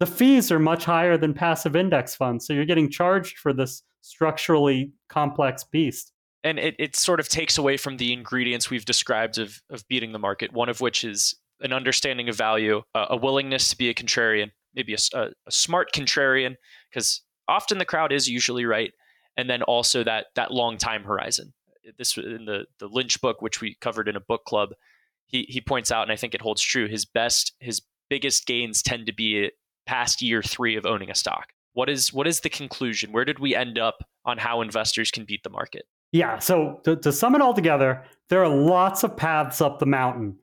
the 0.00 0.06
fees 0.06 0.50
are 0.50 0.58
much 0.58 0.84
higher 0.84 1.16
than 1.16 1.34
passive 1.34 1.76
index 1.76 2.14
funds. 2.14 2.46
So 2.46 2.52
you're 2.52 2.64
getting 2.64 2.90
charged 2.90 3.38
for 3.38 3.52
this 3.52 3.82
structurally 4.00 4.92
complex 5.08 5.64
beast. 5.64 6.12
And 6.42 6.58
it, 6.58 6.74
it 6.78 6.96
sort 6.96 7.20
of 7.20 7.28
takes 7.28 7.56
away 7.56 7.76
from 7.76 7.96
the 7.96 8.12
ingredients 8.12 8.68
we've 8.68 8.84
described 8.84 9.38
of, 9.38 9.62
of 9.70 9.86
beating 9.88 10.12
the 10.12 10.18
market, 10.18 10.52
one 10.52 10.68
of 10.68 10.80
which 10.80 11.04
is 11.04 11.34
an 11.60 11.72
understanding 11.72 12.28
of 12.28 12.36
value, 12.36 12.82
uh, 12.94 13.06
a 13.10 13.16
willingness 13.16 13.70
to 13.70 13.78
be 13.78 13.88
a 13.88 13.94
contrarian, 13.94 14.50
maybe 14.74 14.94
a, 14.94 14.98
a, 15.16 15.28
a 15.46 15.50
smart 15.50 15.92
contrarian 15.92 16.56
because 16.90 17.22
often 17.48 17.78
the 17.78 17.84
crowd 17.84 18.12
is 18.12 18.28
usually 18.28 18.64
right, 18.64 18.92
and 19.36 19.48
then 19.48 19.62
also 19.62 20.04
that 20.04 20.26
that 20.34 20.50
long 20.50 20.78
time 20.78 21.04
horizon. 21.04 21.52
This 21.98 22.16
in 22.16 22.44
the 22.46 22.66
the 22.78 22.88
Lynch 22.88 23.20
book, 23.20 23.42
which 23.42 23.60
we 23.60 23.76
covered 23.80 24.08
in 24.08 24.16
a 24.16 24.20
book 24.20 24.44
club, 24.44 24.70
he 25.26 25.46
he 25.48 25.60
points 25.60 25.90
out, 25.90 26.02
and 26.02 26.12
I 26.12 26.16
think 26.16 26.34
it 26.34 26.40
holds 26.40 26.62
true. 26.62 26.88
His 26.88 27.04
best, 27.04 27.52
his 27.60 27.82
biggest 28.08 28.46
gains 28.46 28.82
tend 28.82 29.06
to 29.06 29.12
be 29.12 29.50
past 29.86 30.22
year 30.22 30.42
three 30.42 30.76
of 30.76 30.86
owning 30.86 31.10
a 31.10 31.14
stock. 31.14 31.48
What 31.72 31.88
is 31.88 32.12
what 32.12 32.26
is 32.26 32.40
the 32.40 32.48
conclusion? 32.48 33.12
Where 33.12 33.24
did 33.24 33.38
we 33.38 33.54
end 33.54 33.78
up 33.78 34.04
on 34.24 34.38
how 34.38 34.62
investors 34.62 35.10
can 35.10 35.24
beat 35.24 35.42
the 35.42 35.50
market? 35.50 35.84
Yeah. 36.12 36.38
So 36.38 36.80
to, 36.84 36.96
to 36.96 37.12
sum 37.12 37.34
it 37.34 37.40
all 37.40 37.54
together, 37.54 38.04
there 38.28 38.42
are 38.42 38.48
lots 38.48 39.02
of 39.02 39.16
paths 39.16 39.60
up 39.60 39.80
the 39.80 39.86
mountain. 39.86 40.38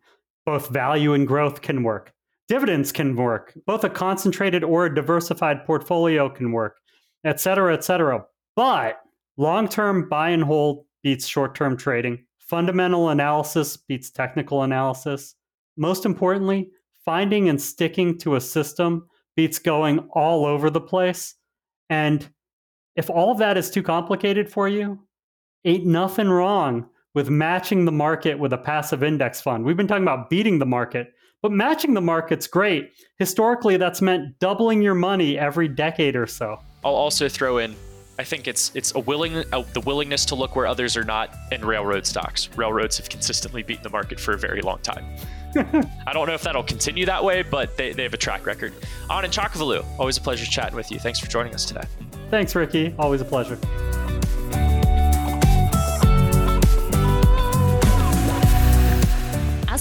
Both 0.45 0.69
value 0.69 1.13
and 1.13 1.25
growth 1.25 1.61
can 1.61 1.83
work. 1.83 2.13
Dividends 2.51 2.91
can 2.91 3.15
work. 3.15 3.57
Both 3.65 3.85
a 3.85 3.89
concentrated 3.89 4.61
or 4.61 4.85
a 4.85 4.93
diversified 4.93 5.65
portfolio 5.65 6.27
can 6.27 6.51
work, 6.51 6.81
et 7.23 7.39
cetera, 7.39 7.73
et 7.73 7.81
cetera. 7.81 8.25
But 8.57 8.99
long 9.37 9.69
term 9.69 10.09
buy 10.09 10.31
and 10.31 10.43
hold 10.43 10.83
beats 11.01 11.25
short 11.25 11.55
term 11.55 11.77
trading. 11.77 12.25
Fundamental 12.39 13.07
analysis 13.07 13.77
beats 13.77 14.09
technical 14.09 14.63
analysis. 14.63 15.33
Most 15.77 16.05
importantly, 16.05 16.71
finding 17.05 17.47
and 17.47 17.61
sticking 17.61 18.17
to 18.17 18.35
a 18.35 18.41
system 18.41 19.07
beats 19.37 19.57
going 19.57 19.99
all 20.11 20.45
over 20.45 20.69
the 20.69 20.81
place. 20.81 21.35
And 21.89 22.29
if 22.97 23.09
all 23.09 23.31
of 23.31 23.37
that 23.37 23.55
is 23.55 23.71
too 23.71 23.81
complicated 23.81 24.51
for 24.51 24.67
you, 24.67 24.99
ain't 25.63 25.85
nothing 25.85 26.27
wrong 26.27 26.89
with 27.15 27.29
matching 27.29 27.85
the 27.85 27.93
market 27.93 28.37
with 28.37 28.51
a 28.51 28.57
passive 28.57 29.03
index 29.03 29.39
fund. 29.39 29.63
We've 29.63 29.77
been 29.77 29.87
talking 29.87 30.03
about 30.03 30.29
beating 30.29 30.59
the 30.59 30.65
market. 30.65 31.13
But 31.41 31.51
matching 31.51 31.93
the 31.93 32.01
market's 32.01 32.47
great. 32.47 32.91
Historically, 33.17 33.77
that's 33.77 34.01
meant 34.01 34.37
doubling 34.39 34.81
your 34.81 34.93
money 34.93 35.39
every 35.39 35.67
decade 35.67 36.15
or 36.15 36.27
so. 36.27 36.59
I'll 36.83 36.93
also 36.93 37.27
throw 37.27 37.57
in 37.57 37.75
I 38.19 38.23
think 38.23 38.47
it's 38.47 38.71
it's 38.75 38.93
a 38.93 38.99
willing 38.99 39.37
uh, 39.51 39.63
the 39.73 39.81
willingness 39.81 40.25
to 40.25 40.35
look 40.35 40.55
where 40.55 40.67
others 40.67 40.95
are 40.95 41.03
not 41.03 41.33
in 41.51 41.65
railroad 41.65 42.05
stocks. 42.05 42.49
Railroads 42.55 42.97
have 42.97 43.09
consistently 43.09 43.63
beaten 43.63 43.81
the 43.81 43.89
market 43.89 44.19
for 44.19 44.33
a 44.33 44.37
very 44.37 44.61
long 44.61 44.77
time. 44.83 45.03
I 45.55 46.13
don't 46.13 46.27
know 46.27 46.35
if 46.35 46.43
that'll 46.43 46.61
continue 46.61 47.05
that 47.07 47.23
way, 47.23 47.41
but 47.41 47.75
they, 47.77 47.93
they 47.93 48.03
have 48.03 48.13
a 48.13 48.17
track 48.17 48.45
record. 48.45 48.73
Anand 49.09 49.33
Chokkavelu, 49.33 49.83
always 49.97 50.17
a 50.17 50.21
pleasure 50.21 50.45
chatting 50.45 50.75
with 50.75 50.91
you. 50.91 50.99
Thanks 50.99 51.19
for 51.19 51.27
joining 51.27 51.55
us 51.55 51.65
today. 51.65 51.83
Thanks, 52.29 52.53
Ricky. 52.53 52.93
Always 52.99 53.21
a 53.21 53.25
pleasure. 53.25 53.57